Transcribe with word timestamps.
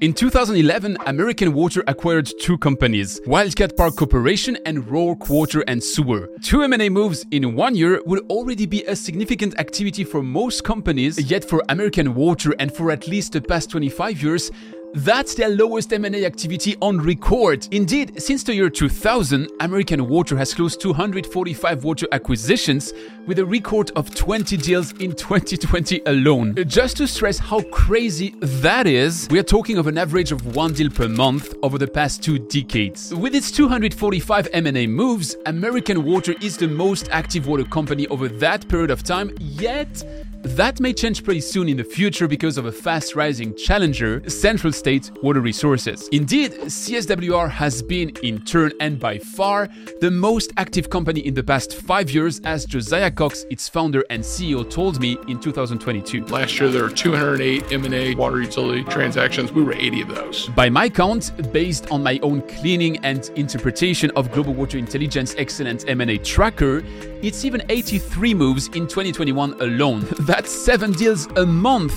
In 0.00 0.14
2011, 0.14 0.96
American 1.04 1.52
Water 1.52 1.84
acquired 1.86 2.30
two 2.40 2.56
companies, 2.56 3.20
Wildcat 3.26 3.76
Park 3.76 3.96
Corporation 3.96 4.56
and 4.64 4.78
Roark 4.86 5.28
Water 5.28 5.62
and 5.68 5.84
Sewer. 5.84 6.30
Two 6.40 6.62
M&A 6.62 6.88
moves 6.88 7.26
in 7.32 7.54
one 7.54 7.74
year 7.74 8.00
would 8.06 8.20
already 8.30 8.64
be 8.64 8.82
a 8.84 8.96
significant 8.96 9.60
activity 9.60 10.04
for 10.04 10.22
most 10.22 10.64
companies, 10.64 11.30
yet 11.30 11.44
for 11.44 11.62
American 11.68 12.14
Water 12.14 12.54
and 12.58 12.74
for 12.74 12.90
at 12.90 13.08
least 13.08 13.34
the 13.34 13.42
past 13.42 13.68
25 13.68 14.22
years, 14.22 14.50
that's 14.94 15.34
their 15.34 15.48
lowest 15.48 15.92
M&A 15.92 16.24
activity 16.24 16.76
on 16.80 16.98
record. 16.98 17.68
Indeed, 17.70 18.20
since 18.20 18.42
the 18.42 18.54
year 18.54 18.68
2000, 18.68 19.48
American 19.60 20.08
Water 20.08 20.36
has 20.36 20.52
closed 20.52 20.80
245 20.80 21.84
water 21.84 22.06
acquisitions 22.12 22.92
with 23.26 23.38
a 23.38 23.44
record 23.44 23.92
of 23.94 24.12
20 24.14 24.56
deals 24.56 24.92
in 25.00 25.12
2020 25.12 26.02
alone. 26.06 26.56
Just 26.66 26.96
to 26.96 27.06
stress 27.06 27.38
how 27.38 27.60
crazy 27.70 28.34
that 28.40 28.86
is, 28.86 29.28
we 29.30 29.38
are 29.38 29.44
talking 29.44 29.78
of 29.78 29.86
an 29.86 29.96
average 29.96 30.32
of 30.32 30.56
one 30.56 30.72
deal 30.72 30.90
per 30.90 31.08
month 31.08 31.54
over 31.62 31.78
the 31.78 31.86
past 31.86 32.22
two 32.22 32.38
decades. 32.38 33.14
With 33.14 33.34
its 33.34 33.50
245 33.52 34.48
M&A 34.52 34.86
moves, 34.86 35.36
American 35.46 36.04
Water 36.04 36.34
is 36.40 36.56
the 36.56 36.68
most 36.68 37.08
active 37.12 37.46
water 37.46 37.64
company 37.64 38.06
over 38.08 38.28
that 38.28 38.68
period 38.68 38.90
of 38.90 39.04
time, 39.04 39.32
yet 39.38 40.04
that 40.42 40.80
may 40.80 40.94
change 40.94 41.22
pretty 41.22 41.42
soon 41.42 41.68
in 41.68 41.76
the 41.76 41.84
future 41.84 42.26
because 42.26 42.56
of 42.56 42.64
a 42.64 42.72
fast 42.72 43.14
rising 43.14 43.54
challenger, 43.54 44.22
Central 44.28 44.72
State 44.80 45.10
Water 45.22 45.42
Resources. 45.42 46.08
Indeed, 46.10 46.52
CSWR 46.52 47.50
has 47.50 47.82
been, 47.82 48.08
in 48.22 48.40
turn 48.40 48.72
and 48.80 48.98
by 48.98 49.18
far, 49.18 49.68
the 50.00 50.10
most 50.10 50.52
active 50.56 50.88
company 50.88 51.20
in 51.20 51.34
the 51.34 51.42
past 51.42 51.74
five 51.74 52.10
years, 52.10 52.40
as 52.44 52.64
Josiah 52.64 53.10
Cox, 53.10 53.44
its 53.50 53.68
founder 53.68 54.02
and 54.08 54.22
CEO, 54.22 54.68
told 54.68 54.98
me 54.98 55.18
in 55.28 55.38
2022. 55.38 56.24
Last 56.24 56.58
year, 56.58 56.70
there 56.70 56.84
were 56.84 56.88
208 56.88 57.70
M&A 57.70 58.14
water 58.14 58.40
utility 58.40 58.82
transactions. 58.84 59.52
We 59.52 59.62
were 59.62 59.74
80 59.74 60.00
of 60.00 60.08
those. 60.08 60.48
By 60.56 60.70
my 60.70 60.88
count, 60.88 61.52
based 61.52 61.90
on 61.90 62.02
my 62.02 62.18
own 62.22 62.40
cleaning 62.48 62.96
and 63.04 63.30
interpretation 63.36 64.10
of 64.16 64.32
Global 64.32 64.54
Water 64.54 64.78
Intelligence 64.78 65.34
Excellent 65.36 65.86
M&A 65.88 66.16
Tracker, 66.16 66.82
it's 67.20 67.44
even 67.44 67.60
83 67.68 68.32
moves 68.32 68.68
in 68.68 68.86
2021 68.86 69.60
alone. 69.60 70.06
That's 70.20 70.50
seven 70.50 70.92
deals 70.92 71.26
a 71.36 71.44
month. 71.44 71.94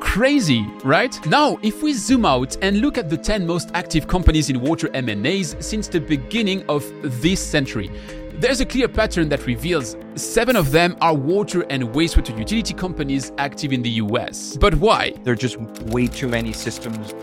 Crazy, 0.00 0.66
right? 0.84 1.18
Now, 1.26 1.58
if 1.62 1.82
we 1.82 1.92
zoom 1.92 2.24
out 2.24 2.56
and 2.62 2.80
look 2.80 2.98
at 2.98 3.08
the 3.08 3.16
10 3.16 3.46
most 3.46 3.70
active 3.74 4.06
companies 4.06 4.50
in 4.50 4.60
water 4.60 4.90
M&As 4.94 5.56
since 5.60 5.88
the 5.88 6.00
beginning 6.00 6.64
of 6.68 6.84
this 7.02 7.40
century, 7.40 7.90
there's 8.34 8.60
a 8.60 8.66
clear 8.66 8.88
pattern 8.88 9.28
that 9.30 9.46
reveals 9.46 9.96
seven 10.14 10.56
of 10.56 10.70
them 10.70 10.96
are 11.00 11.14
water 11.14 11.62
and 11.70 11.84
wastewater 11.94 12.36
utility 12.38 12.74
companies 12.74 13.32
active 13.38 13.72
in 13.72 13.80
the 13.80 13.90
US. 13.90 14.56
But 14.58 14.74
why? 14.74 15.14
There 15.24 15.32
are 15.32 15.36
just 15.36 15.58
way 15.86 16.06
too 16.06 16.28
many 16.28 16.52
systems 16.52 17.14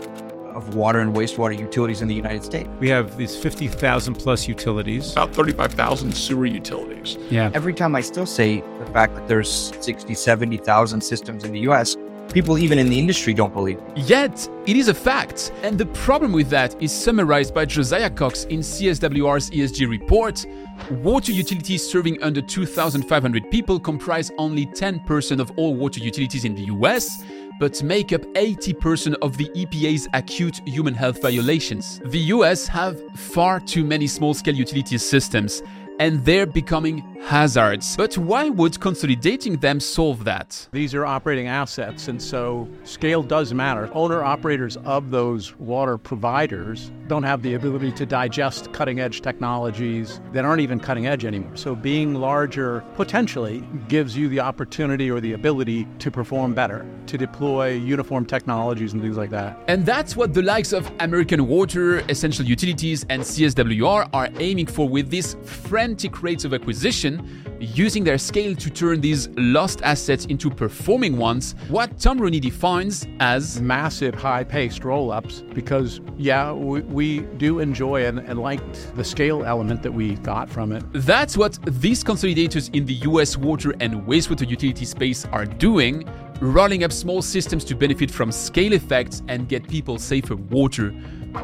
of 0.54 0.74
water 0.74 1.00
and 1.00 1.14
wastewater 1.14 1.58
utilities 1.58 2.00
in 2.00 2.08
the 2.08 2.14
United 2.14 2.44
States. 2.44 2.68
We 2.80 2.88
have 2.88 3.16
these 3.16 3.36
50,000 3.36 4.14
plus 4.14 4.48
utilities. 4.48 5.12
About 5.12 5.34
35,000 5.34 6.12
sewer 6.12 6.46
utilities. 6.46 7.18
Yeah. 7.30 7.50
Every 7.54 7.74
time 7.74 7.94
I 7.94 8.00
still 8.00 8.26
say 8.26 8.60
the 8.78 8.86
fact 8.86 9.14
that 9.16 9.28
there's 9.28 9.72
60, 9.80 10.14
70,000 10.14 11.00
systems 11.00 11.44
in 11.44 11.52
the 11.52 11.60
US, 11.60 11.96
people 12.32 12.58
even 12.58 12.78
in 12.78 12.88
the 12.88 12.98
industry 12.98 13.34
don't 13.34 13.52
believe. 13.52 13.80
Yet, 13.96 14.48
it 14.66 14.76
is 14.76 14.88
a 14.88 14.94
fact. 14.94 15.52
And 15.62 15.78
the 15.78 15.86
problem 15.86 16.32
with 16.32 16.48
that 16.50 16.80
is 16.82 16.92
summarized 16.92 17.54
by 17.54 17.64
Josiah 17.64 18.10
Cox 18.10 18.44
in 18.44 18.60
CSWR's 18.60 19.50
ESG 19.50 19.88
report. 19.88 20.46
Water 20.90 21.32
utilities 21.32 21.88
serving 21.88 22.22
under 22.22 22.42
2,500 22.42 23.50
people 23.50 23.78
comprise 23.78 24.30
only 24.38 24.66
10% 24.66 25.40
of 25.40 25.52
all 25.56 25.74
water 25.74 26.00
utilities 26.00 26.44
in 26.44 26.54
the 26.54 26.64
US, 26.64 27.22
but 27.60 27.82
make 27.82 28.12
up 28.12 28.22
80% 28.34 29.14
of 29.22 29.36
the 29.36 29.48
EPA's 29.50 30.08
acute 30.12 30.60
human 30.66 30.94
health 30.94 31.22
violations. 31.22 32.00
The 32.04 32.18
US 32.18 32.66
have 32.66 33.00
far 33.16 33.60
too 33.60 33.84
many 33.84 34.06
small 34.06 34.34
scale 34.34 34.54
utility 34.54 34.98
systems 34.98 35.62
and 35.98 36.24
they're 36.24 36.46
becoming 36.46 36.98
hazards. 37.22 37.96
But 37.96 38.18
why 38.18 38.48
would 38.48 38.80
consolidating 38.80 39.56
them 39.56 39.80
solve 39.80 40.24
that? 40.24 40.68
These 40.72 40.94
are 40.94 41.06
operating 41.06 41.48
assets, 41.48 42.08
and 42.08 42.20
so 42.20 42.68
scale 42.84 43.22
does 43.22 43.54
matter. 43.54 43.90
Owner 43.94 44.22
operators 44.22 44.76
of 44.78 45.10
those 45.10 45.56
water 45.58 45.96
providers 45.96 46.90
don't 47.06 47.22
have 47.22 47.42
the 47.42 47.54
ability 47.54 47.92
to 47.92 48.06
digest 48.06 48.72
cutting 48.72 49.00
edge 49.00 49.20
technologies 49.20 50.20
that 50.32 50.44
aren't 50.44 50.60
even 50.60 50.80
cutting 50.80 51.06
edge 51.06 51.24
anymore. 51.24 51.54
So 51.56 51.74
being 51.74 52.14
larger 52.14 52.82
potentially 52.94 53.62
gives 53.88 54.16
you 54.16 54.28
the 54.28 54.40
opportunity 54.40 55.10
or 55.10 55.20
the 55.20 55.32
ability 55.32 55.86
to 55.98 56.10
perform 56.10 56.54
better, 56.54 56.86
to 57.06 57.18
deploy 57.18 57.72
uniform 57.72 58.24
technologies 58.24 58.92
and 58.92 59.02
things 59.02 59.16
like 59.16 59.30
that. 59.30 59.58
And 59.68 59.84
that's 59.84 60.16
what 60.16 60.32
the 60.32 60.42
likes 60.42 60.72
of 60.72 60.90
American 61.00 61.46
Water, 61.46 61.98
Essential 62.08 62.44
Utilities, 62.44 63.04
and 63.10 63.22
CSWR 63.22 64.08
are 64.12 64.28
aiming 64.38 64.66
for 64.66 64.88
with 64.88 65.10
these 65.10 65.36
frantic 65.44 66.22
rates 66.22 66.44
of 66.44 66.54
acquisition, 66.54 67.44
using 67.60 68.04
their 68.04 68.18
scale 68.18 68.54
to 68.54 68.70
turn 68.70 69.00
these 69.00 69.28
lost 69.36 69.80
assets 69.82 70.26
into 70.26 70.50
performing 70.50 71.16
ones, 71.16 71.54
what 71.68 71.98
Tom 71.98 72.20
Rooney 72.20 72.40
defines 72.40 73.06
as 73.20 73.60
massive 73.60 74.14
high 74.14 74.44
paced 74.44 74.84
roll 74.84 75.10
ups 75.10 75.42
because, 75.54 76.00
yeah, 76.18 76.52
we, 76.52 76.80
we 76.94 77.20
do 77.36 77.58
enjoy 77.58 78.06
and, 78.06 78.20
and 78.20 78.38
liked 78.38 78.96
the 78.96 79.04
scale 79.04 79.44
element 79.44 79.82
that 79.82 79.92
we 79.92 80.14
got 80.16 80.48
from 80.48 80.72
it. 80.72 80.82
That's 80.92 81.36
what 81.36 81.58
these 81.66 82.02
consolidators 82.04 82.74
in 82.74 82.86
the 82.86 82.94
US 83.10 83.36
water 83.36 83.74
and 83.80 84.06
wastewater 84.06 84.48
utility 84.48 84.84
space 84.84 85.26
are 85.26 85.44
doing, 85.44 86.08
rolling 86.40 86.84
up 86.84 86.92
small 86.92 87.20
systems 87.20 87.64
to 87.64 87.74
benefit 87.74 88.10
from 88.10 88.32
scale 88.32 88.72
effects 88.72 89.22
and 89.28 89.48
get 89.48 89.68
people 89.68 89.98
safer 89.98 90.36
water. 90.36 90.94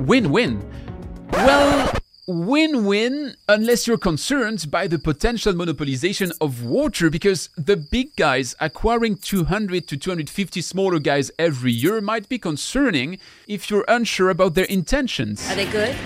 Win 0.00 0.30
win. 0.30 0.64
Well, 1.32 1.99
win 2.30 2.84
win 2.84 3.34
unless 3.48 3.86
you're 3.86 3.98
concerned 3.98 4.70
by 4.70 4.86
the 4.86 4.98
potential 4.98 5.52
monopolization 5.52 6.32
of 6.40 6.64
water 6.64 7.10
because 7.10 7.48
the 7.56 7.76
big 7.76 8.14
guys 8.16 8.54
acquiring 8.60 9.16
200 9.16 9.86
to 9.88 9.96
250 9.96 10.60
smaller 10.60 10.98
guys 10.98 11.30
every 11.38 11.72
year 11.72 12.00
might 12.00 12.28
be 12.28 12.38
concerning 12.38 13.18
if 13.48 13.70
you're 13.70 13.84
unsure 13.88 14.30
about 14.30 14.54
their 14.54 14.66
intentions. 14.66 15.50
Are 15.50 15.56
they 15.56 15.70
good? 15.70 15.96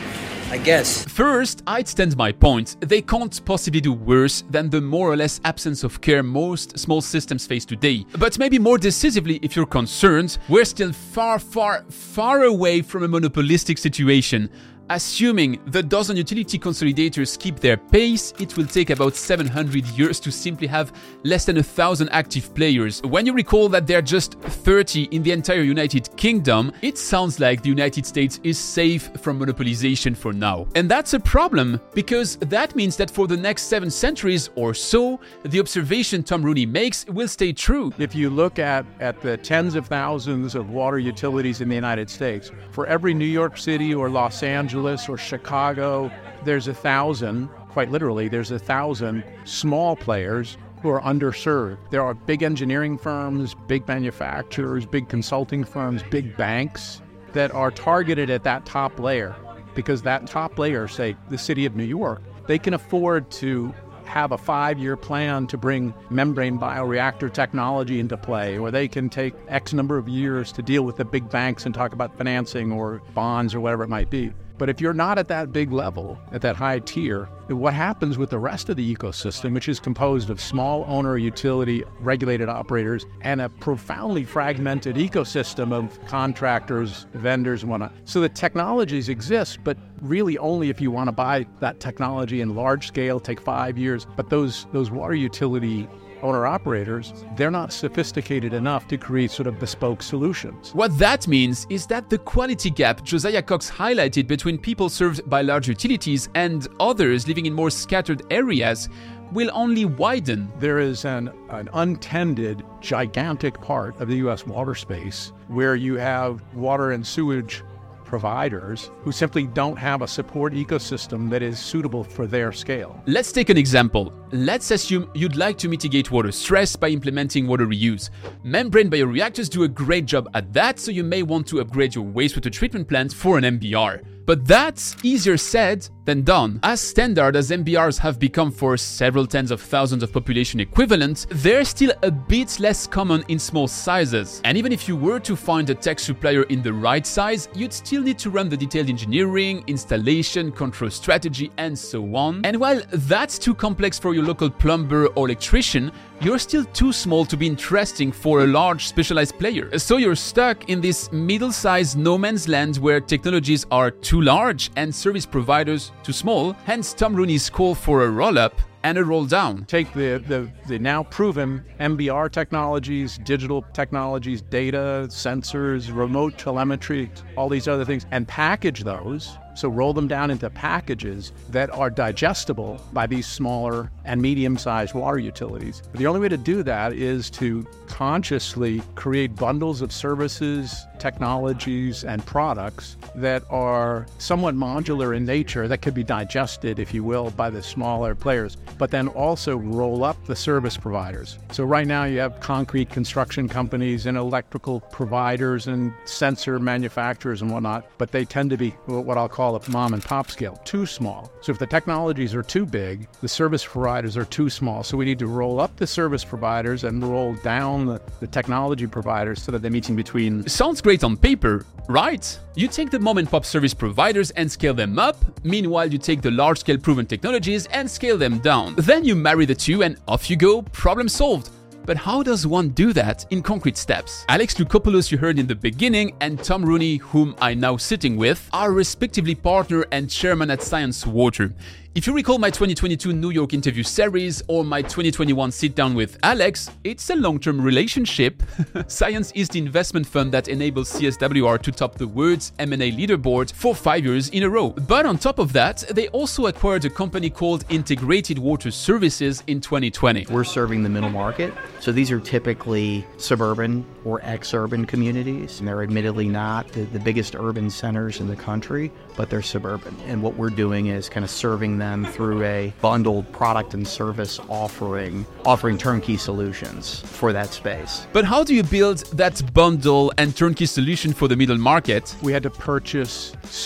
I 0.51 0.59
guess. 0.59 1.05
First, 1.07 1.63
I'd 1.67 1.89
stand 1.89 2.17
my 2.17 2.31
point. 2.31 2.77
They 2.81 3.03
can't 3.03 3.45
possibly 3.45 3.81
do 3.81 3.93
worse 3.93 4.45
than 4.51 4.71
the 4.71 4.81
more 4.81 5.11
or 5.11 5.17
less 5.17 5.41
absence 5.45 5.83
of 5.83 6.01
care 6.01 6.23
most 6.23 6.79
small 6.79 7.01
systems 7.01 7.47
face 7.47 7.65
today. 7.65 8.07
But 8.17 8.39
maybe 8.39 8.59
more 8.59 8.79
decisively, 8.79 9.41
if 9.43 9.57
you're 9.57 9.67
concerned, 9.67 10.39
we're 10.49 10.65
still 10.65 10.93
far, 10.93 11.39
far, 11.39 11.85
far 11.89 12.45
away 12.45 12.83
from 12.83 13.03
a 13.03 13.09
monopolistic 13.09 13.79
situation. 13.79 14.49
Assuming 14.91 15.59
the 15.69 15.83
dozen 15.83 16.15
utility 16.15 16.59
consolidators 16.59 17.39
keep 17.39 17.59
their 17.59 17.79
pace, 17.79 18.35
it 18.39 18.55
will 18.55 18.67
take 18.67 18.91
about 18.91 19.17
700 19.17 19.87
years 19.87 20.21
to 20.21 20.31
simply 20.31 20.67
have 20.67 20.93
less 21.23 21.47
than 21.47 21.57
a 21.57 21.63
thousand 21.63 22.11
active 22.11 22.55
players. 22.55 23.01
When 23.03 23.25
you 23.25 23.33
recall 23.33 23.71
that 23.71 23.87
there 23.87 23.99
are 23.99 24.03
just 24.03 24.35
30 24.41 25.05
in 25.05 25.23
the 25.23 25.33
entire 25.33 25.63
United 25.63 26.15
Kingdom, 26.19 26.71
it 26.83 26.99
sounds 26.99 27.41
like 27.41 27.63
the 27.63 27.71
United 27.71 28.05
States 28.05 28.41
is 28.43 28.59
safe 28.59 29.11
from 29.21 29.41
monopolization 29.41 30.15
for 30.15 30.35
now. 30.35 30.67
And 30.75 30.91
that's 30.91 31.15
a 31.15 31.21
problem, 31.21 31.81
because 31.95 32.37
that 32.37 32.77
means 32.77 32.99
that 32.99 33.11
for 33.11 33.27
the 33.27 33.39
next 33.39 33.63
seven 33.63 33.91
centuries 33.91 34.51
or 34.55 34.75
so, 34.75 35.19
the 35.45 35.61
observation 35.61 36.23
Tom 36.23 36.43
Rooney 36.43 36.67
makes 36.67 37.07
will 37.07 37.29
stay 37.29 37.55
true. 37.55 37.91
If 37.97 38.15
you 38.15 38.29
look 38.29 38.59
at, 38.59 38.85
at 39.01 39.23
the 39.23 39.39
tens 39.39 39.77
of 39.77 39.87
thousands 39.87 40.55
of 40.55 40.69
water 40.69 40.99
utilities 40.99 41.63
in 41.63 41.71
the 41.71 41.75
United 41.75 42.11
States, 42.11 42.53
for 42.71 42.87
every 42.87 43.15
New 43.15 43.25
York 43.25 43.57
City 43.57 43.95
or 43.95 44.11
Los 44.11 44.43
Angeles, 44.43 44.74
or 44.75 45.17
Chicago, 45.17 46.11
there's 46.45 46.69
a 46.69 46.75
thousand, 46.75 47.49
quite 47.69 47.91
literally, 47.91 48.29
there's 48.29 48.51
a 48.51 48.59
thousand 48.59 49.25
small 49.45 49.97
players 49.97 50.57
who 50.83 50.91
are 50.91 51.01
underserved. 51.01 51.79
There 51.91 52.03
are 52.03 52.15
big 52.15 52.43
engineering 52.43 52.99
firms, 52.99 53.55
big 53.67 53.87
manufacturers, 53.89 54.85
big 54.85 55.09
consulting 55.09 55.65
firms, 55.65 56.03
big 56.11 56.37
banks 56.37 57.01
that 57.33 57.53
are 57.53 57.71
targeted 57.71 58.31
at 58.31 58.45
that 58.45 58.67
top 58.67 58.99
layer 58.99 59.35
because 59.75 60.03
that 60.03 60.27
top 60.27 60.59
layer, 60.59 60.87
say 60.87 61.17
the 61.31 61.39
city 61.39 61.67
of 61.67 61.75
New 61.75 61.85
York, 61.85 62.23
they 62.47 62.59
can 62.59 62.75
afford 62.75 63.31
to 63.31 63.75
have 64.05 64.33
a 64.33 64.39
five 64.39 64.79
year 64.79 64.97
plan 64.97 65.47
to 65.47 65.57
bring 65.57 65.95
membrane 66.11 66.59
bioreactor 66.59 67.33
technology 67.33 67.99
into 67.99 68.17
play, 68.17 68.59
or 68.59 68.71
they 68.71 68.87
can 68.87 69.09
take 69.09 69.35
X 69.49 69.73
number 69.73 69.97
of 69.99 70.09
years 70.09 70.53
to 70.53 70.63
deal 70.63 70.83
with 70.83 70.97
the 70.97 71.05
big 71.05 71.29
banks 71.31 71.67
and 71.67 71.75
talk 71.75 71.93
about 71.93 72.17
financing 72.17 72.71
or 72.71 73.03
bonds 73.15 73.55
or 73.55 73.61
whatever 73.61 73.83
it 73.83 73.89
might 73.89 74.11
be. 74.11 74.33
But 74.57 74.69
if 74.71 74.81
you're 74.81 74.95
not 74.95 75.19
at 75.19 75.29
that 75.29 75.53
big 75.53 75.73
level, 75.73 76.19
at 76.33 76.41
that 76.43 76.57
high 76.57 76.79
tier, 76.79 77.29
what 77.49 77.75
happens 77.75 78.17
with 78.17 78.31
the 78.31 78.39
rest 78.39 78.69
of 78.69 78.77
the 78.77 78.95
ecosystem, 78.95 79.53
which 79.53 79.69
is 79.69 79.81
composed 79.81 80.31
of 80.31 80.41
small 80.41 80.85
owner 80.89 81.19
utility 81.19 81.83
regulated 82.01 82.49
operators 82.49 83.05
and 83.23 83.41
a 83.41 83.49
profoundly 83.49 84.25
fragmented 84.25 84.97
ecosystem 84.97 85.73
of 85.73 85.99
contractors, 86.07 87.07
vendors, 87.15 87.63
and 87.63 87.71
whatnot? 87.71 87.93
So 88.05 88.21
the 88.21 88.29
technologies 88.29 89.09
exist, 89.09 89.59
but 89.65 89.77
really 90.01 90.39
only 90.39 90.71
if 90.71 90.81
you 90.81 90.91
want 90.91 91.09
to 91.09 91.13
buy 91.13 91.47
that 91.61 91.81
technology 91.81 92.41
in 92.41 92.55
large 92.55 92.87
scale, 92.87 93.19
take 93.19 93.41
five 93.41 93.77
years. 93.77 94.07
But 94.17 94.31
those 94.31 94.67
those 94.73 94.91
water 94.91 95.15
utility 95.15 95.89
owner 96.25 96.47
operators, 96.47 97.13
they're 97.37 97.51
not 97.51 97.73
sophisticated 97.73 98.53
enough 98.53 98.89
to 98.89 98.97
create 98.97 99.31
sort 99.31 99.47
of 99.47 99.61
bespoke 99.61 100.03
solutions. 100.03 100.75
What 100.75 100.99
that 100.99 101.29
means 101.29 101.67
is 101.71 101.87
that 101.87 102.11
the 102.11 102.19
quality 102.19 102.71
gap 102.71 103.05
Josiah 103.05 103.43
Cox 103.43 103.71
highlighted 103.71 104.27
between 104.27 104.59
people 104.59 104.89
served 104.89 105.29
by 105.29 105.43
large 105.43 105.69
utilities 105.69 106.29
and 106.35 106.67
others 106.81 107.29
living 107.29 107.47
in 107.47 107.53
more 107.53 107.71
scattered 107.71 108.23
areas 108.31 108.89
will 109.33 109.51
only 109.53 109.85
widen. 109.85 110.51
There 110.59 110.79
is 110.79 111.05
an, 111.05 111.31
an 111.51 111.69
untended, 111.75 112.65
gigantic 112.81 113.61
part 113.61 114.01
of 114.01 114.09
the 114.09 114.17
U.S. 114.17 114.47
water 114.47 114.75
space 114.75 115.33
where 115.49 115.77
you 115.77 115.97
have 115.97 116.43
water 116.55 116.93
and 116.93 117.07
sewage 117.07 117.63
providers 118.05 118.91
who 119.03 119.11
simply 119.11 119.47
don't 119.47 119.77
have 119.77 120.03
a 120.03 120.07
support 120.07 120.53
ecosystem 120.53 121.29
that 121.31 121.43
is 121.43 121.59
suitable 121.59 122.05
for 122.05 122.27
their 122.27 122.53
scale. 122.53 123.03
Let's 123.07 123.33
take 123.33 123.49
an 123.51 123.57
example. 123.57 124.13
Let's 124.35 124.73
assume 124.73 125.09
you'd 125.15 125.37
like 125.37 125.57
to 125.59 125.69
mitigate 125.69 126.11
water 126.11 126.33
stress 126.33 126.75
by 126.75 126.89
implementing 126.89 127.47
water 127.47 127.69
reuse. 127.69 128.11
Membrane 128.43 128.91
bioreactors 128.91 129.49
do 129.49 129.63
a 129.63 129.69
great 129.69 130.07
job 130.07 130.29
at 130.35 130.53
that, 130.53 130.81
so 130.81 130.91
you 130.91 131.05
may 131.05 131.23
want 131.23 131.47
to 131.47 131.61
upgrade 131.61 131.95
your 131.95 132.05
wastewater 132.05 132.51
treatment 132.51 132.89
plant 132.89 133.15
for 133.15 133.39
an 133.39 133.45
MBR. 133.45 134.03
But 134.27 134.47
that's 134.47 134.97
easier 135.05 135.37
said 135.37 135.87
than 136.07 136.23
done. 136.23 136.59
As 136.63 136.81
standard 136.81 137.37
as 137.37 137.51
MBRs 137.51 137.99
have 137.99 138.19
become 138.19 138.51
for 138.51 138.77
several 138.77 139.27
tens 139.27 139.51
of 139.51 139.61
thousands 139.61 140.03
of 140.03 140.13
population 140.13 140.61
equivalent, 140.61 141.27
they're 141.31 141.65
still 141.65 141.93
a 142.03 142.11
bit 142.11 142.59
less 142.59 142.87
common 142.87 143.23
in 143.29 143.39
small 143.39 143.69
sizes. 143.69 144.41
And 144.45 144.57
even 144.57 144.73
if 144.73 144.89
you 144.89 144.97
were 144.97 145.21
to 145.21 145.37
find 145.37 145.69
a 145.69 145.75
tech 145.75 145.99
supplier 145.99 146.45
in 146.45 146.63
the 146.63 146.73
right 146.73 147.07
size, 147.07 147.49
you'd 147.55 147.73
still 147.73 148.03
need 148.03 148.19
to 148.21 148.31
run 148.31 148.49
the 148.49 148.57
detailed 148.57 148.89
engineering, 148.89 149.63
installation, 149.67 150.53
control 150.53 150.91
strategy, 150.91 151.51
and 151.59 151.79
so 151.79 152.17
on. 152.17 152.45
And 152.45 152.59
while 152.59 152.81
that's 152.93 153.39
too 153.39 153.55
complex 153.55 153.99
for 153.99 154.15
your 154.15 154.24
local 154.25 154.51
plumber 154.51 155.07
or 155.09 155.27
electrician, 155.29 155.93
you're 156.21 156.39
still 156.39 156.65
too 156.67 156.93
small 156.93 157.25
to 157.27 157.37
be 157.37 157.47
interesting 157.47 158.11
for 158.11 158.45
a 158.45 158.47
large 158.47 158.87
specialized 158.87 159.39
player. 159.39 159.79
So 159.79 159.97
you're 159.97 160.17
stuck 160.17 160.69
in 160.69 160.81
this 160.81 161.13
middle 161.13 161.53
sized 161.53 161.99
no 161.99 162.17
man's 162.19 162.49
land 162.49 162.77
where 162.79 163.01
technologies 163.01 163.67
are 163.71 163.91
too 163.91 164.21
large 164.21 164.71
and 164.77 164.95
service 164.95 165.27
providers 165.27 165.93
too 166.03 166.13
small, 166.13 166.53
hence 166.65 166.93
Tom 166.93 167.15
Rooney's 167.15 167.51
call 167.51 167.75
for 167.75 168.05
a 168.05 168.11
roll 168.11 168.39
up 168.39 168.61
and 168.85 168.99
a 168.99 169.05
roll 169.05 169.25
down. 169.25 169.65
Take 169.65 169.93
the, 169.95 170.23
the, 170.29 170.51
the 170.69 170.79
now 170.79 171.03
proven 171.05 171.65
MBR 171.81 172.31
technologies, 172.31 173.19
digital 173.19 173.63
technologies, 173.73 174.43
data, 174.43 175.07
sensors, 175.09 175.95
remote 175.95 176.39
telemetry, 176.39 177.11
all 177.37 177.49
these 177.49 177.67
other 177.67 177.85
things, 177.85 178.07
and 178.11 178.29
package 178.29 178.85
those 178.85 179.39
so 179.55 179.69
roll 179.69 179.93
them 179.93 180.09
down 180.09 180.31
into 180.31 180.49
packages 180.51 181.33
that 181.51 181.71
are 181.71 181.91
digestible 181.91 182.81
by 182.93 183.07
these 183.07 183.27
smaller 183.27 183.91
and 184.05 184.21
medium-sized 184.21 184.95
water 184.95 185.19
utilities. 185.19 185.83
But 185.91 185.99
the 185.99 186.07
only 186.07 186.21
way 186.21 186.29
to 186.29 186.37
do 186.37 186.63
that 186.63 186.93
is 186.93 187.31
to 187.31 187.67
consciously 187.87 188.83
create 188.95 189.35
bundles 189.37 189.81
of 189.81 189.93
services, 189.93 190.87
technologies, 190.99 192.05
and 192.05 192.25
products 192.27 192.97
that 193.15 193.43
are 193.51 194.07
somewhat 194.19 194.55
modular 194.55 195.17
in 195.17 195.25
nature 195.25 195.69
that 195.69 195.83
could 195.83 195.95
be 195.95 196.03
digested, 196.03 196.79
if 196.79 196.93
you 196.95 197.05
will, 197.05 197.31
by 197.31 197.51
the 197.51 197.63
smaller 197.63 198.15
players, 198.15 198.57
but 198.79 198.91
then 198.91 199.09
also 199.09 199.57
roll 199.57 200.03
up 200.03 200.17
the 200.27 200.37
service 200.37 200.77
providers. 200.77 201.39
So 201.53 201.65
right 201.65 201.87
now 201.87 202.05
you 202.05 202.19
have 202.19 202.41
concrete 202.41 202.91
construction 202.91 203.49
companies 203.49 204.07
and 204.07 204.17
electrical 204.17 204.81
providers 204.81 205.67
and 205.67 205.93
sensor 206.05 206.59
manufacturers 206.59 207.43
and 207.43 207.51
whatnot, 207.51 207.87
but 207.99 208.11
they 208.11 208.25
tend 208.25 208.51
to 208.51 208.57
be 208.57 208.71
what 208.87 209.19
I'll 209.19 209.29
call 209.29 209.44
a 209.51 209.71
mom 209.71 209.95
and 209.95 210.03
pop 210.03 210.31
scale, 210.31 210.57
too 210.65 210.87
small. 210.87 211.31
So 211.43 211.53
if 211.53 211.59
the 211.59 211.67
technologies 211.67 212.35
are 212.35 212.43
too 212.43 212.67
big, 212.67 213.07
the 213.21 213.29
service 213.29 213.65
providers 213.65 214.17
are 214.17 214.25
too 214.25 214.49
small. 214.49 214.83
So 214.83 214.97
we 214.97 215.05
need 215.05 215.19
to 215.19 215.27
roll 215.27 215.61
up 215.61 215.77
the 215.77 215.87
service 215.87 216.25
providers 216.25 216.85
and 216.85 217.03
roll 217.03 217.35
down 217.35 217.87
the, 217.87 218.01
the 218.21 218.27
technology 218.27 218.87
providers 218.87 219.43
so 219.43 219.53
that 219.53 219.63
they're 219.63 219.71
meeting 219.71 219.97
between. 219.97 220.49
Sounds 220.49 220.81
great 220.81 221.05
on 221.05 221.17
paper, 221.17 221.67
right? 221.89 222.39
You 222.55 222.69
take 222.69 222.91
the 222.91 222.99
mom 222.99 223.19
and 223.19 223.29
pop 223.29 223.45
service 223.45 223.75
providers 223.75 224.31
and 224.33 224.51
scale 224.51 224.75
them 224.75 224.99
up, 224.99 225.17
meanwhile, 225.45 225.93
you 225.93 225.99
take 225.99 226.23
the 226.23 226.31
large 226.31 226.61
scale 226.61 226.79
proven 226.79 227.07
technologies 227.07 227.67
and 227.67 227.91
scale 227.91 228.17
them 228.17 228.39
down. 228.39 228.75
Then 228.77 229.05
you 229.05 229.15
marry 229.15 229.45
the 229.47 229.55
two 229.55 229.83
and 229.83 229.97
off 230.09 230.31
you 230.31 230.37
go, 230.37 230.63
problem 230.63 231.09
solved. 231.09 231.51
But 231.87 231.99
how 231.99 232.23
does 232.23 232.47
one 232.47 232.71
do 232.71 232.95
that 232.95 233.27
in 233.31 233.43
concrete 233.43 233.77
steps? 233.77 234.25
Alex 234.31 234.55
Loucopoulos, 234.55 235.11
you 235.11 235.19
heard 235.19 235.39
in 235.39 235.47
the 235.47 235.55
beginning, 235.55 236.17
and 236.21 236.43
Tom 236.43 236.65
Rooney, 236.65 236.97
whom 236.97 237.37
I'm 237.43 237.61
now 237.61 237.77
sitting 237.77 238.17
with, 238.17 238.49
are 238.55 238.73
respectively 238.73 239.35
partner 239.35 239.85
and 239.93 240.09
chairman 240.09 240.51
at 240.51 240.61
Sciens 240.61 241.07
Water. 241.07 241.53
If 241.95 242.09
you 242.09 242.13
recall 242.13 242.39
my 242.39 242.51
2022 242.51 243.13
New 243.13 243.31
York 243.31 243.55
interview 243.55 243.85
series 243.85 244.43
or 244.49 244.65
my 244.65 244.83
2021 244.83 245.53
sit 245.53 245.77
down 245.77 245.95
with 245.95 246.19
Alex, 246.25 246.69
it's 246.83 247.09
a 247.11 247.15
long 247.15 247.39
term 247.39 247.61
relationship. 247.61 248.39
Sciens 248.89 249.31
is 249.37 249.49
the 249.49 249.61
investment 249.61 250.05
fund 250.05 250.33
that 250.33 250.49
enables 250.49 250.93
CSWR 250.93 251.63
to 251.63 251.71
top 251.71 251.95
the 251.95 252.09
world's 252.09 252.51
M&A 252.59 252.91
leaderboard 252.91 253.53
for 253.53 253.77
five 253.77 254.05
years 254.05 254.29
in 254.31 254.43
a 254.43 254.51
row. 254.51 254.71
But 254.71 255.07
on 255.07 255.19
top 255.19 255.39
of 255.39 255.53
that, 255.53 255.85
they 255.89 256.09
also 256.09 256.47
acquired 256.47 256.85
a 256.85 256.91
company 256.91 257.31
called 257.31 257.65
Integrated 257.69 258.41
Water 258.41 258.73
Services 258.73 259.45
in 259.47 259.61
2020. 259.61 260.27
We're 260.31 260.43
serving 260.43 260.83
the 260.83 260.89
middle 260.89 261.11
market. 261.11 261.55
So 261.79 261.93
these 261.93 262.11
are 262.11 262.19
typically 262.19 263.07
suburban 263.19 263.87
or 264.05 264.19
ex 264.25 264.53
urban 264.53 264.85
communities. 264.85 265.61
And 265.61 265.69
they're 265.69 265.85
admittedly 265.85 266.27
not 266.27 266.67
the, 266.73 266.87
the 266.87 266.99
biggest 266.99 267.37
urban 267.37 267.71
centers 267.71 268.19
in 268.19 268.27
the 268.27 268.35
country, 268.35 268.91
but 269.17 269.31
they're 269.31 269.43
suburban. 269.43 269.97
And 270.07 270.21
what 270.21 270.35
we're 270.35 270.51
doing 270.51 270.87
is 270.87 271.09
kind 271.09 271.23
of 271.23 271.31
serving 271.31 271.79
them 271.79 271.84
them 271.85 272.05
through 272.15 272.43
a 272.43 272.73
bundled 272.81 273.27
product 273.41 273.75
and 273.77 273.87
service 273.87 274.35
offering, 274.49 275.27
offering 275.45 275.77
turnkey 275.77 276.17
solutions 276.17 277.01
for 277.19 277.33
that 277.39 277.51
space. 277.61 278.07
But 278.13 278.25
how 278.33 278.41
do 278.49 278.53
you 278.59 278.65
build 278.79 278.99
that 279.23 279.35
bundle 279.53 280.13
and 280.21 280.29
turnkey 280.43 280.67
solution 280.67 281.13
for 281.13 281.27
the 281.29 281.37
middle 281.37 281.59
market? 281.73 282.05
We 282.23 282.33
had 282.33 282.43
to 282.45 282.51
purchase 282.51 283.17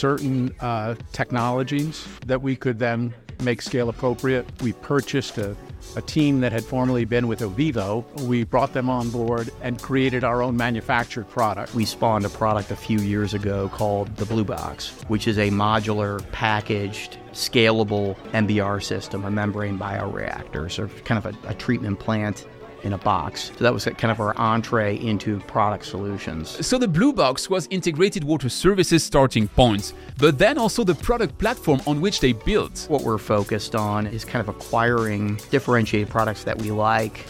certain 0.03 0.55
uh, 0.61 0.95
technologies 1.13 1.95
that 2.27 2.41
we 2.47 2.57
could 2.57 2.79
then 2.79 3.15
make 3.43 3.63
scale 3.63 3.89
appropriate. 3.89 4.45
We 4.63 4.73
purchased 4.73 5.39
a 5.39 5.57
a 5.97 6.03
team 6.03 6.41
that 6.41 6.53
had 6.53 6.65
formerly 6.65 7.05
been 7.05 7.29
with 7.29 7.41
Ovivo. 7.41 8.05
We 8.23 8.45
brought 8.45 8.73
them 8.73 8.89
on 8.91 9.11
board 9.11 9.51
and 9.63 9.81
created 9.81 10.25
our 10.25 10.43
own 10.43 10.57
manufactured 10.57 11.29
product. 11.29 11.75
We 11.75 11.85
spawned 11.85 12.25
a 12.25 12.29
product 12.31 12.71
a 12.71 12.77
few 12.77 12.99
years 12.99 13.35
ago 13.35 13.69
called 13.69 14.15
the 14.17 14.27
Blue 14.27 14.45
Box, 14.45 14.91
which 15.09 15.27
is 15.27 15.39
a 15.39 15.51
modular, 15.51 16.21
packaged, 16.33 17.19
scalable 17.33 18.17
MBR 18.33 18.83
system, 18.83 19.25
a 19.25 19.31
membrane 19.31 19.79
bioreactor, 19.79 20.71
so 20.71 20.89
kind 21.05 21.25
of 21.25 21.35
a, 21.45 21.49
a 21.49 21.55
treatment 21.55 21.99
plant 21.99 22.47
in 22.83 22.93
a 22.93 22.99
box. 22.99 23.53
So 23.57 23.65
that 23.65 23.73
was 23.73 23.85
kind 23.85 24.11
of 24.11 24.21
our 24.21 24.37
entree 24.39 24.97
into 24.99 25.41
product 25.41 25.85
solutions. 25.87 26.65
So 26.67 26.79
the 26.79 26.89
Blue 26.89 27.13
Box 27.13 27.51
was 27.51 27.67
integrated 27.71 28.25
water 28.25 28.49
services 28.49 29.05
starting 29.05 29.49
point, 29.49 29.93
but 30.19 30.39
then 30.39 30.59
also 30.59 30.85
the 30.85 30.95
product 30.95 31.39
platform 31.39 31.81
on 31.87 32.01
which 32.01 32.21
they 32.21 32.33
built. 32.33 32.87
What 32.89 33.03
we're 33.03 33.19
focused 33.19 33.75
on 33.75 34.07
is 34.07 34.25
kind 34.25 34.41
of 34.41 34.49
acquiring 34.49 35.41
differentiated 35.51 36.09
products 36.09 36.45
that 36.45 36.59
we 36.59 36.71
like 36.71 37.27